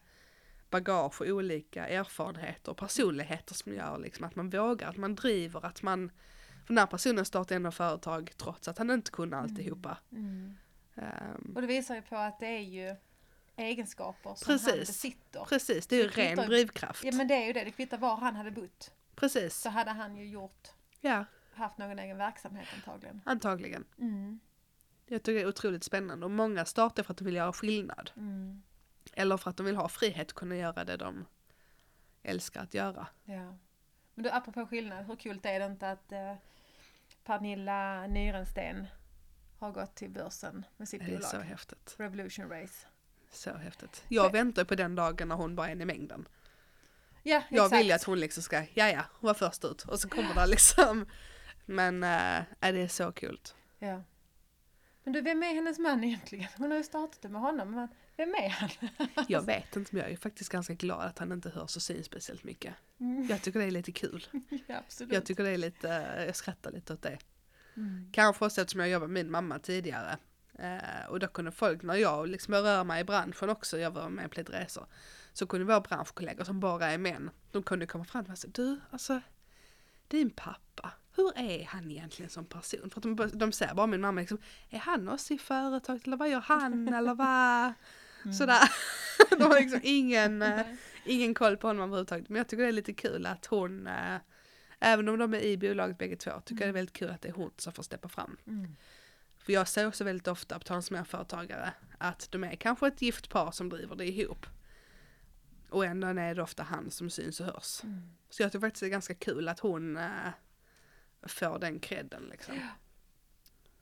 bagage 0.73 1.21
och 1.21 1.27
olika 1.27 1.87
erfarenheter 1.89 2.71
och 2.73 2.77
personligheter 2.79 3.55
som 3.55 3.75
gör 3.75 3.99
liksom 3.99 4.25
att 4.25 4.37
man 4.37 4.51
vågar, 4.51 4.89
att 4.89 4.97
man 4.97 5.15
driver, 5.15 5.67
att 5.67 5.83
man 5.83 6.11
den 6.67 6.79
här 6.79 6.87
personen 6.87 7.25
startar 7.25 7.57
ändå 7.57 7.71
företag 7.71 8.33
trots 8.37 8.69
att 8.69 8.79
han 8.79 8.91
inte 8.91 9.11
kunde 9.11 9.37
alltihopa. 9.37 9.99
Mm. 10.13 10.57
Ehm, 10.95 11.53
Och 11.55 11.61
det 11.61 11.67
visar 11.67 11.95
ju 11.95 12.03
på 12.03 12.17
att 12.17 12.41
det 12.41 12.47
är 12.47 12.61
ju 12.61 12.97
egenskaper 13.57 14.35
som 14.35 14.47
Precis. 14.47 14.69
han 14.69 14.79
besitter. 14.79 15.45
precis, 15.49 15.87
det 15.87 15.97
är 15.97 16.01
ju 16.01 16.07
Det 16.07 16.13
kvittar 16.13 16.37
ren 16.37 16.49
drivkraft. 16.49 17.05
Ja 17.05 17.13
men 17.13 17.29
det 17.29 17.35
är 17.35 17.47
ju 17.47 17.53
det, 17.53 17.65
det 17.65 17.71
kvittar 17.71 17.99
var 17.99 18.17
han 18.17 18.37
hade 18.37 18.51
bott. 18.51 18.93
Precis, 19.15 19.55
Så 19.57 19.69
hade 19.69 19.91
han 19.91 20.17
ju 20.17 20.29
gjort, 20.29 20.69
ja 21.01 21.25
haft 21.55 21.79
någon 21.79 21.99
egen 21.99 22.19
verksamhet 22.19 22.69
antagligen. 22.75 23.21
antagligen. 23.25 23.85
Mm. 23.99 24.41
Jag 25.07 25.23
tycker 25.23 25.35
det 25.35 25.41
är 25.41 25.49
otroligt 25.49 25.85
spännande 25.85 26.27
och 26.27 26.31
många 26.31 26.65
startar 26.65 27.03
för 27.03 27.13
att 27.13 27.19
de 27.19 27.25
vill 27.25 27.35
göra 27.35 27.53
skillnad. 27.53 28.11
Mm. 28.17 28.63
Eller 29.13 29.37
för 29.37 29.51
att 29.51 29.57
de 29.57 29.67
vill 29.67 29.77
ha 29.77 29.89
frihet 29.89 30.27
att 30.29 30.33
kunna 30.35 30.57
göra 30.57 30.85
det 30.85 30.97
de 30.97 31.25
älskar 32.23 32.63
att 32.63 32.75
göra. 32.75 33.07
Ja. 33.25 33.57
Men 34.15 34.23
du, 34.25 34.31
apropå 34.31 34.67
skillnad, 34.67 35.07
hur 35.07 35.17
kul 35.17 35.41
är 35.43 35.61
det 35.61 35.67
inte 35.67 35.91
att 35.91 36.13
eh, 36.13 36.35
Pernilla 37.25 38.07
Nyrensten 38.07 38.87
har 39.59 39.71
gått 39.73 39.95
till 39.95 40.11
börsen 40.11 40.65
med 40.77 40.89
sitt 40.89 41.01
Det 41.01 41.07
är 41.07 41.11
bolag? 41.17 41.31
så 41.31 41.41
häftigt. 41.41 41.95
Revolution 41.99 42.49
Race. 42.49 42.87
Så 43.31 43.55
häftigt. 43.57 44.05
Jag 44.09 44.33
väntar 44.33 44.65
på 44.65 44.75
den 44.75 44.95
dagen 44.95 45.29
när 45.29 45.37
hon 45.37 45.57
bara 45.57 45.69
är 45.69 45.73
en 45.73 45.81
i 45.81 45.85
mängden. 45.85 46.29
Ja, 47.23 47.43
Jag 47.51 47.65
exakt. 47.65 47.81
vill 47.81 47.87
ju 47.87 47.93
att 47.93 48.05
hon 48.05 48.21
liksom 48.21 48.43
ska, 48.43 48.57
ja 48.75 48.89
ja, 48.91 49.03
hon 49.21 49.27
var 49.29 49.35
först 49.35 49.65
ut 49.65 49.83
och 49.83 50.01
så 50.01 50.09
kommer 50.09 50.35
det 50.35 50.47
liksom. 50.47 51.07
Men 51.67 52.03
äh, 52.05 52.43
det 52.61 52.81
är 52.83 52.89
så 52.89 53.13
kul. 53.13 53.41
Ja. 53.79 54.03
Men 55.05 55.13
du, 55.13 55.21
vem 55.21 55.43
är 55.43 55.55
hennes 55.55 55.79
man 55.79 56.05
egentligen? 56.05 56.49
Hon 56.57 56.71
har 56.71 56.79
ju 56.79 56.85
startat 56.85 57.23
det 57.23 57.29
med 57.29 57.41
honom, 57.41 57.71
men 57.71 57.89
vem 58.17 58.35
är 58.35 58.49
han? 58.49 58.71
Jag 59.29 59.47
vet 59.47 59.77
inte 59.77 59.95
men 59.95 60.03
jag 60.03 60.13
är 60.13 60.17
faktiskt 60.17 60.51
ganska 60.51 60.75
glad 60.75 61.01
att 61.01 61.19
han 61.19 61.33
inte 61.33 61.51
hörs 61.51 61.77
och 61.77 61.83
syns 61.83 62.07
speciellt 62.07 62.45
mycket. 62.45 62.75
Mm. 63.01 63.27
Jag 63.27 63.43
tycker 63.43 63.61
det 63.61 63.67
är 63.67 63.71
lite 63.71 63.93
kul. 63.93 64.27
Ja, 64.67 64.79
absolut. 64.79 65.13
Jag 65.13 65.25
tycker 65.27 65.45
det 65.45 65.51
är 65.51 65.59
lite, 65.59 65.89
jag 66.27 66.37
skrattar 66.37 66.71
lite 66.71 66.93
åt 66.93 67.03
det. 67.03 67.19
Mm. 67.77 68.11
Kanske 68.13 68.45
också 68.45 68.61
eftersom 68.61 68.81
jag 68.81 68.91
jobbade 68.91 69.13
med 69.13 69.25
min 69.25 69.33
mamma 69.33 69.59
tidigare. 69.59 70.19
Eh, 70.59 71.07
och 71.09 71.21
då 71.21 71.27
kunde 71.27 71.53
folk, 71.53 71.83
när 71.83 71.95
jag 71.95 72.29
liksom 72.29 72.55
rör 72.55 72.85
mig 72.85 73.01
i 73.01 73.05
branschen 73.05 73.51
också, 73.51 73.79
jag 73.79 73.91
var 73.91 74.09
med 74.09 74.31
på 74.31 74.41
lite 74.41 74.53
resor. 74.53 74.87
Så 75.33 75.47
kunde 75.47 75.67
våra 75.67 75.81
branschkollegor 75.81 76.45
som 76.45 76.61
bara 76.61 76.87
är 76.87 76.99
män, 76.99 77.31
de 77.51 77.63
kunde 77.63 77.87
komma 77.87 78.05
fram 78.05 78.25
och 78.25 78.39
säga 78.39 78.51
du 78.55 78.81
alltså, 78.91 79.21
din 80.09 80.31
pappa, 80.31 80.93
hur 81.17 81.39
är 81.39 81.65
han 81.65 81.91
egentligen 81.91 82.31
som 82.31 82.45
person? 82.45 82.91
För 82.91 83.01
att 83.01 83.33
de, 83.33 83.39
de 83.39 83.53
ser 83.53 83.75
bara 83.75 83.87
min 83.87 84.01
mamma 84.01 84.21
liksom, 84.21 84.39
är 84.71 84.79
han 84.79 85.09
också 85.09 85.35
i 85.35 85.39
företaget 85.39 86.07
eller 86.07 86.17
vad 86.17 86.31
gör 86.31 86.41
han 86.41 86.89
eller 86.95 87.15
vad? 87.15 87.73
Mm. 88.25 88.35
Sådär. 88.35 88.63
De 89.31 89.43
har 89.43 89.61
liksom 89.61 89.81
ingen, 89.85 90.43
eh, 90.43 90.67
ingen 91.05 91.35
koll 91.35 91.57
på 91.57 91.67
honom 91.67 91.83
överhuvudtaget. 91.83 92.29
Men 92.29 92.37
jag 92.37 92.49
tycker 92.49 92.63
det 92.63 92.69
är 92.69 92.73
lite 92.73 92.93
kul 92.93 93.27
att 93.27 93.47
hon, 93.47 93.87
eh, 93.87 94.17
även 94.81 95.09
om 95.09 95.19
de 95.19 95.35
är 95.35 95.41
i 95.41 95.59
bolaget 95.59 95.99
bägge 95.99 96.17
två, 96.17 96.31
tycker 96.45 96.65
jag 96.65 96.69
det 96.69 96.71
är 96.71 96.81
väldigt 96.81 96.97
kul 96.97 97.11
att 97.11 97.23
det 97.23 97.29
är 97.29 97.33
hon 97.33 97.51
som 97.57 97.73
får 97.73 97.83
steppa 97.83 98.09
fram. 98.09 98.37
Mm. 98.47 98.77
För 99.39 99.53
jag 99.53 99.69
ser 99.69 99.87
också 99.87 100.05
väldigt 100.05 100.29
ofta 100.29 100.59
på 100.59 100.65
tal 100.65 100.77
om 100.77 100.83
småföretagare 100.83 101.73
att 101.99 102.29
de 102.31 102.45
är 102.45 102.55
kanske 102.55 102.87
ett 102.87 103.03
gift 103.03 103.31
par 103.31 103.51
som 103.51 103.69
driver 103.69 103.97
det 103.97 104.09
ihop. 104.09 104.47
Och 105.71 105.85
ändå 105.85 106.07
är 106.07 106.35
det 106.35 106.43
ofta 106.43 106.63
han 106.63 106.91
som 106.91 107.11
syns 107.11 107.41
och 107.41 107.47
hörs. 107.47 107.85
Mm. 107.85 108.11
Så 108.31 108.43
jag 108.43 108.53
tycker 108.53 108.67
faktiskt 108.67 108.81
det 108.81 108.87
är 108.87 108.91
ganska 108.91 109.15
kul 109.15 109.49
att 109.49 109.61
hon 109.61 109.97
äh, 109.97 110.31
får 111.23 111.59
den 111.59 111.81
credden 111.81 112.23
liksom. 112.31 112.55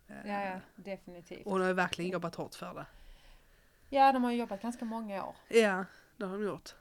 Ja, 0.06 0.44
ja, 0.44 0.60
definitivt. 0.76 1.46
Och 1.46 1.52
hon 1.52 1.60
har 1.60 1.68
ju 1.68 1.74
verkligen 1.74 2.10
jobbat 2.10 2.34
hårt 2.34 2.54
för 2.54 2.74
det. 2.74 2.86
Ja, 3.92 4.12
de 4.12 4.24
har 4.24 4.30
ju 4.30 4.38
jobbat 4.38 4.62
ganska 4.62 4.84
många 4.84 5.24
år. 5.26 5.36
Ja, 5.48 5.84
det 6.16 6.24
har 6.26 6.32
de 6.38 6.44
gjort. 6.44 6.74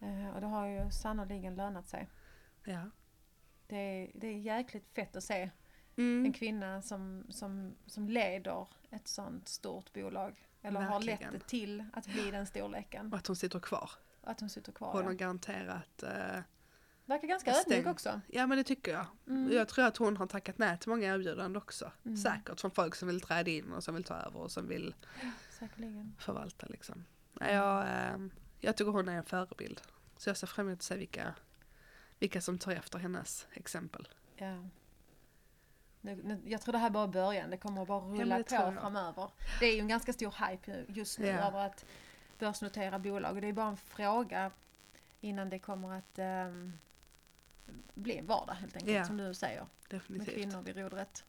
Eh, 0.00 0.28
Och 0.34 0.40
det 0.40 0.46
har 0.46 0.66
ju 0.66 0.90
sannoliken 0.90 1.56
lönat 1.56 1.88
sig. 1.88 2.08
Ja. 2.64 2.90
Det 3.66 3.76
är, 3.76 4.10
det 4.14 4.26
är 4.26 4.38
jäkligt 4.38 4.88
fett 4.94 5.16
att 5.16 5.24
se 5.24 5.50
Mm. 5.98 6.24
en 6.26 6.32
kvinna 6.32 6.82
som, 6.82 7.26
som, 7.30 7.74
som 7.86 8.08
leder 8.08 8.68
ett 8.90 9.08
sånt 9.08 9.48
stort 9.48 9.92
bolag. 9.92 10.48
Eller 10.62 10.80
har 10.80 11.00
lett 11.00 11.08
Verkligen. 11.12 11.32
det 11.32 11.46
till 11.46 11.84
att 11.92 12.06
bli 12.06 12.30
den 12.30 12.46
storleken. 12.46 13.12
Och 13.12 13.18
att 13.18 13.26
hon 13.26 13.36
sitter 13.36 13.58
kvar. 13.58 13.90
Och 14.20 14.30
att 14.30 14.40
hon 14.40 14.50
sitter 14.50 14.72
kvar. 14.72 14.92
Hon 14.92 15.04
har 15.04 15.10
Ja. 15.12 15.16
garanterat. 15.16 16.02
eh, 16.02 16.40
Verkar 17.04 17.28
ganska 17.28 17.50
ödmjuk 17.54 17.86
också. 17.86 18.20
ja 18.26 18.46
men 18.46 18.58
det 18.58 18.64
tycker 18.64 18.92
jag. 18.92 19.06
Mm. 19.26 19.52
Jag 19.52 19.68
tror 19.68 19.84
att 19.84 19.96
hon 19.96 20.16
har 20.16 20.26
tackat 20.26 20.58
nej 20.58 20.78
till 20.78 20.88
många 20.88 21.14
erbjudanden 21.14 21.56
också. 21.62 21.92
Mm. 22.04 22.16
Säkert 22.16 22.60
från 22.60 22.70
folk 22.70 22.94
som 22.94 23.08
vill 23.08 23.20
träda 23.20 23.50
in 23.50 23.72
och 23.72 23.84
som 23.84 23.94
vill 23.94 24.04
ta 24.04 24.14
över 24.14 24.40
och 24.40 24.50
som 24.50 24.68
vill 24.68 24.94
Säkerligen. 25.58 26.14
förvalta 26.18 26.66
liksom. 26.66 27.04
Jag, 27.40 27.80
eh, 27.88 28.16
jag 28.60 28.76
tycker 28.76 28.90
hon 28.90 29.08
är 29.08 29.16
en 29.16 29.24
förebild. 29.24 29.80
Så 30.16 30.28
jag 30.30 30.36
ser 30.36 30.46
fram 30.46 30.66
emot 30.66 30.78
att 30.78 30.82
se 30.82 30.96
vilka, 30.96 31.34
vilka 32.18 32.40
som 32.40 32.58
tar 32.58 32.72
efter 32.72 32.98
hennes 32.98 33.46
exempel. 33.52 34.08
Ja. 34.36 34.68
Nu, 36.00 36.20
nu, 36.24 36.40
jag 36.44 36.60
tror 36.62 36.72
det 36.72 36.78
här 36.78 36.90
bara 36.90 37.04
är 37.04 37.08
början. 37.08 37.50
Det 37.50 37.56
kommer 37.56 37.82
att 37.82 37.88
bara 37.88 38.00
rulla 38.00 38.38
det 38.38 38.44
på 38.44 38.72
framöver. 38.80 39.30
Det 39.60 39.66
är 39.66 39.74
ju 39.74 39.80
en 39.80 39.88
ganska 39.88 40.12
stor 40.12 40.34
hype 40.48 40.70
ju- 40.72 40.86
just 40.88 41.18
nu 41.18 41.26
Ja. 41.26 41.48
över 41.48 41.58
att 41.66 41.84
börsnotera 42.38 42.98
bolag. 42.98 43.34
Och 43.34 43.40
det 43.40 43.46
är 43.48 43.52
bara 43.52 43.68
en 43.68 43.76
fråga 43.76 44.50
innan 45.20 45.50
det 45.50 45.58
kommer 45.58 45.92
att 45.98 46.18
ehm, 46.18 46.72
bli 47.94 48.18
en 48.18 48.26
vardag 48.26 48.54
helt 48.54 48.76
enkelt. 48.76 48.96
Ja. 48.96 49.04
Som 49.04 49.16
du 49.16 49.34
säger. 49.34 49.60
Med 49.60 49.68
Definitivt. 49.88 50.34
kvinnor 50.34 50.62
vid 50.62 50.76
rodret. 50.76 51.24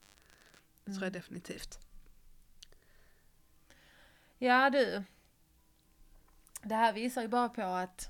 Det 0.85 0.91
tror 0.91 1.03
jag 1.03 1.13
definitivt. 1.13 1.79
Ja 4.37 4.69
du. 4.69 5.03
Det 6.63 6.75
här 6.75 6.93
visar 6.93 7.21
ju 7.21 7.27
bara 7.27 7.49
på 7.49 7.61
att 7.61 8.09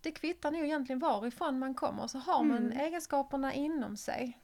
det 0.00 0.12
kvittar 0.12 0.50
nog 0.50 0.64
egentligen 0.64 0.98
varifrån 0.98 1.58
man 1.58 1.74
kommer. 1.74 2.06
Så 2.06 2.18
har 2.18 2.44
man 2.44 2.56
Mm. 2.56 2.78
egenskaperna 2.80 3.52
inom 3.54 3.96
sig 3.96 4.40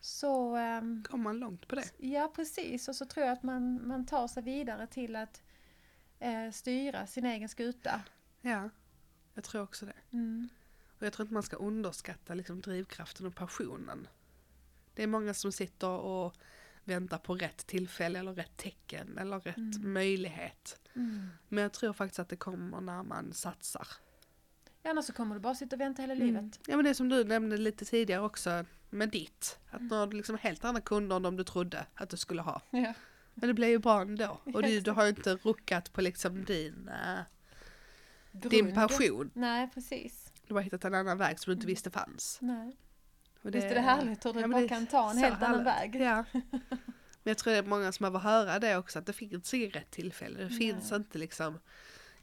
så 0.00 0.56
ehm, 0.56 1.04
Kommer 1.08 1.24
man 1.24 1.38
långt 1.38 1.68
på 1.68 1.74
det? 1.74 1.90
Ja, 1.98 2.32
precis. 2.34 2.88
Och 2.88 2.96
så 2.96 3.04
tror 3.06 3.26
jag 3.26 3.32
att 3.32 3.42
man, 3.42 3.88
man 3.88 4.06
tar 4.06 4.28
sig 4.28 4.42
vidare 4.42 4.86
till 4.86 5.16
att 5.16 5.42
eh, 6.18 6.50
styra 6.50 7.06
sin 7.06 7.26
egen 7.26 7.48
skuta. 7.48 8.02
Ja, 8.40 8.70
jag 9.34 9.44
tror 9.44 9.62
också 9.62 9.86
det. 9.86 9.92
Mm. 10.10 10.48
Och 10.98 11.06
jag 11.06 11.12
tror 11.12 11.24
inte 11.24 11.34
man 11.34 11.42
ska 11.42 11.56
underskatta 11.56 12.34
liksom 12.34 12.60
drivkraften 12.60 13.26
och 13.26 13.34
passionen. 13.34 14.08
Det 14.94 15.02
är 15.02 15.06
många 15.06 15.34
som 15.34 15.52
sitter 15.52 15.88
och 15.88 16.34
väntar 16.84 17.18
på 17.18 17.34
rätt 17.34 17.66
tillfälle 17.66 18.18
eller 18.18 18.32
rätt 18.34 18.56
tecken 18.56 19.18
eller 19.18 19.40
rätt 19.40 19.56
Mm. 19.56 19.92
möjlighet. 19.92 20.80
Mm. 20.94 21.28
Men 21.48 21.62
jag 21.62 21.72
tror 21.72 21.92
faktiskt 21.92 22.18
att 22.18 22.28
det 22.28 22.36
kommer 22.36 22.80
när 22.80 23.02
man 23.02 23.32
satsar. 23.32 23.86
Ja, 24.82 24.90
annars 24.90 25.04
så 25.04 25.12
kommer 25.12 25.34
du 25.34 25.40
bara 25.40 25.54
sitta 25.54 25.76
och 25.76 25.80
vänta 25.80 26.02
hela 26.02 26.14
Mm. 26.14 26.26
livet. 26.26 26.60
Ja 26.66 26.76
men 26.76 26.84
det 26.84 26.94
som 26.94 27.08
du 27.08 27.24
nämnde 27.24 27.56
lite 27.56 27.84
tidigare 27.84 28.22
också 28.22 28.64
med 28.90 29.08
ditt. 29.10 29.58
Att 29.70 29.90
har 29.90 30.06
du 30.06 30.16
liksom 30.16 30.38
helt 30.38 30.64
andra 30.64 30.80
kunder 30.80 31.16
än 31.16 31.22
de 31.22 31.36
du 31.36 31.44
trodde 31.44 31.86
att 31.94 32.08
du 32.10 32.16
skulle 32.16 32.42
ha. 32.42 32.62
Ja. 32.70 32.94
Men 33.34 33.48
det 33.48 33.54
blir 33.54 33.68
ju 33.68 33.78
bra 33.78 34.00
ändå. 34.00 34.40
Och 34.54 34.62
du, 34.62 34.80
du 34.80 34.90
har 34.90 35.02
ju 35.02 35.08
inte 35.08 35.34
ruckat 35.34 35.92
på 35.92 36.00
liksom 36.00 36.44
din, 36.44 36.88
eh, 36.88 37.20
din 38.32 38.74
passion. 38.74 39.30
Nej, 39.34 39.70
precis. 39.74 40.32
Du 40.46 40.54
har 40.54 40.60
hittat 40.60 40.84
en 40.84 40.94
annan 40.94 41.18
väg 41.18 41.38
som 41.38 41.50
du 41.50 41.54
inte 41.54 41.66
visste 41.66 41.90
fanns. 41.90 42.38
Nej. 42.40 42.76
Och 43.42 43.54
Visst 43.54 43.66
är 43.66 43.74
det 43.74 43.80
härligt 43.80 44.26
hur 44.26 44.32
du 44.32 44.40
Ja, 44.40 44.48
bara 44.48 44.60
det 44.60 44.68
kan 44.68 44.86
ta 44.86 45.10
en 45.10 45.16
helt 45.18 45.42
annan 45.42 45.66
härligt. 45.66 45.94
väg. 45.94 46.02
Ja. 46.02 46.24
Men 47.24 47.30
jag 47.30 47.38
tror 47.38 47.52
det 47.52 47.58
är 47.58 47.62
många 47.62 47.92
som 47.92 48.02
behöver 48.04 48.18
höra 48.18 48.58
det 48.58 48.76
också, 48.76 48.98
att 48.98 49.06
det 49.06 49.12
finns 49.12 49.54
inget 49.54 49.76
rätt 49.76 49.90
tillfälle. 49.90 50.38
Det 50.38 50.48
Nej. 50.48 50.58
finns 50.58 50.92
inte 50.92 51.18
liksom, 51.18 51.58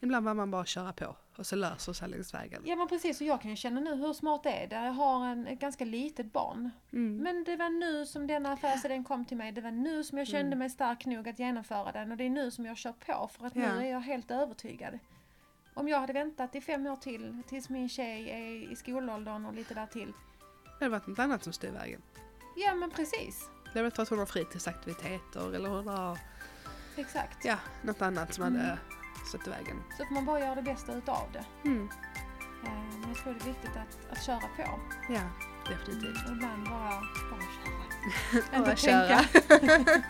ibland 0.00 0.24
behöver 0.24 0.36
man 0.36 0.50
bara 0.50 0.64
köra 0.64 0.92
på 0.92 1.16
och 1.36 1.46
så 1.46 1.56
löser 1.56 1.92
sig 1.92 2.08
längs 2.08 2.34
vägen. 2.34 2.62
Ja 2.66 2.76
men 2.76 2.88
precis, 2.88 3.20
och 3.20 3.26
jag 3.26 3.40
kan 3.42 3.50
ju 3.50 3.56
känna 3.56 3.80
nu 3.80 3.94
hur 3.94 4.12
smart 4.12 4.42
det 4.42 4.50
är. 4.50 4.66
det. 4.66 4.74
Jag 4.76 4.92
har 4.92 5.26
en, 5.26 5.46
ett 5.46 5.58
ganska 5.60 5.84
litet 5.84 6.32
barn. 6.32 6.70
Mm. 6.92 7.16
Men 7.16 7.44
det 7.44 7.56
var 7.56 7.70
nu 7.70 8.06
som 8.06 8.26
denna 8.26 8.52
affärsidén 8.52 9.04
kom 9.04 9.24
till 9.24 9.36
mig. 9.36 9.52
Det 9.52 9.60
var 9.60 9.70
nu 9.70 10.04
som 10.04 10.18
jag 10.18 10.26
kände 10.26 10.46
Mm. 10.46 10.58
mig 10.58 10.70
stark 10.70 11.06
nog 11.06 11.28
att 11.28 11.38
genomföra 11.38 11.92
den. 11.92 12.10
Och 12.10 12.16
det 12.16 12.24
är 12.24 12.30
nu 12.30 12.50
som 12.50 12.66
jag 12.66 12.76
kör 12.76 12.92
på 12.92 13.28
för 13.32 13.46
att 13.46 13.56
Ja. 13.56 13.74
nu 13.74 13.86
är 13.86 13.90
jag 13.90 14.00
helt 14.00 14.30
övertygad. 14.30 14.98
Om 15.74 15.88
jag 15.88 16.00
hade 16.00 16.12
väntat 16.12 16.54
i 16.54 16.60
fem 16.60 16.86
år 16.86 16.96
till, 16.96 17.42
tills 17.48 17.68
min 17.68 17.88
tjej 17.88 18.30
är 18.30 18.72
i 18.72 18.76
skolåldern 18.76 19.46
och 19.46 19.54
lite 19.54 19.74
där 19.74 19.86
till. 19.86 20.12
Det 20.80 20.84
har 20.86 20.90
varit 20.90 21.06
något 21.06 21.18
annat 21.18 21.44
som 21.44 21.52
styr 21.52 21.70
vägen. 21.70 22.02
Ja 22.56 22.74
men 22.74 22.90
precis. 22.90 23.48
Det 23.72 23.78
har 23.78 23.82
varit 23.84 23.96
för 23.96 24.02
att 24.02 24.08
hon 24.08 24.18
har 24.18 24.26
fritidsaktiviteter 24.26 25.54
eller 25.54 25.68
hon 25.68 25.88
har, 25.88 26.18
Exakt. 26.96 27.44
ja, 27.44 27.56
något 27.82 28.02
annat 28.02 28.34
som 28.34 28.44
Mm. 28.44 28.60
hade 28.60 28.78
stått 29.28 29.46
i 29.46 29.50
vägen. 29.50 29.82
Så 29.98 30.04
får 30.04 30.14
man 30.14 30.24
bara 30.24 30.40
göra 30.40 30.54
det 30.54 30.62
bästa 30.62 30.92
utav 30.94 31.28
det. 31.32 31.44
Mm. 31.68 31.88
Eh, 32.64 32.70
Men 33.00 33.08
jag 33.08 33.16
tror 33.16 33.32
det 33.34 33.40
är 33.40 33.44
viktigt 33.48 33.70
att, 33.76 34.12
att 34.18 34.24
köra 34.24 34.40
på. 34.40 34.80
Ja, 35.08 35.20
definitivt. 35.68 36.26
Och 36.28 36.32
ibland 36.36 36.64
bara, 36.68 37.02
bara 37.30 37.40
köra. 37.40 38.64
Bara 38.64 38.76
köra. 38.76 39.18
tänka. 39.58 40.02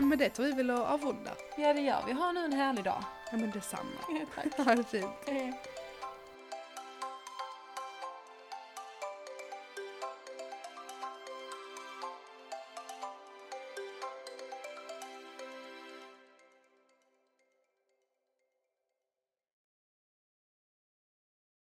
Men 0.00 0.18
det 0.18 0.28
tar 0.30 0.42
vi 0.44 0.52
väl 0.52 0.70
och 0.70 0.86
avrunda. 0.90 1.30
Ja 1.58 1.72
det 1.72 1.80
gör 1.80 2.02
vi. 2.06 2.12
Ha 2.12 2.32
nu 2.32 2.44
en 2.44 2.52
härlig 2.52 2.84
dag. 2.84 3.04
Ja 3.30 3.36
men 3.36 3.50
detsamma. 3.50 3.90
Tack. 4.34 4.66
Ha 4.66 4.74
det 4.74 4.84
fint. 4.84 5.10
Hej. 5.26 5.60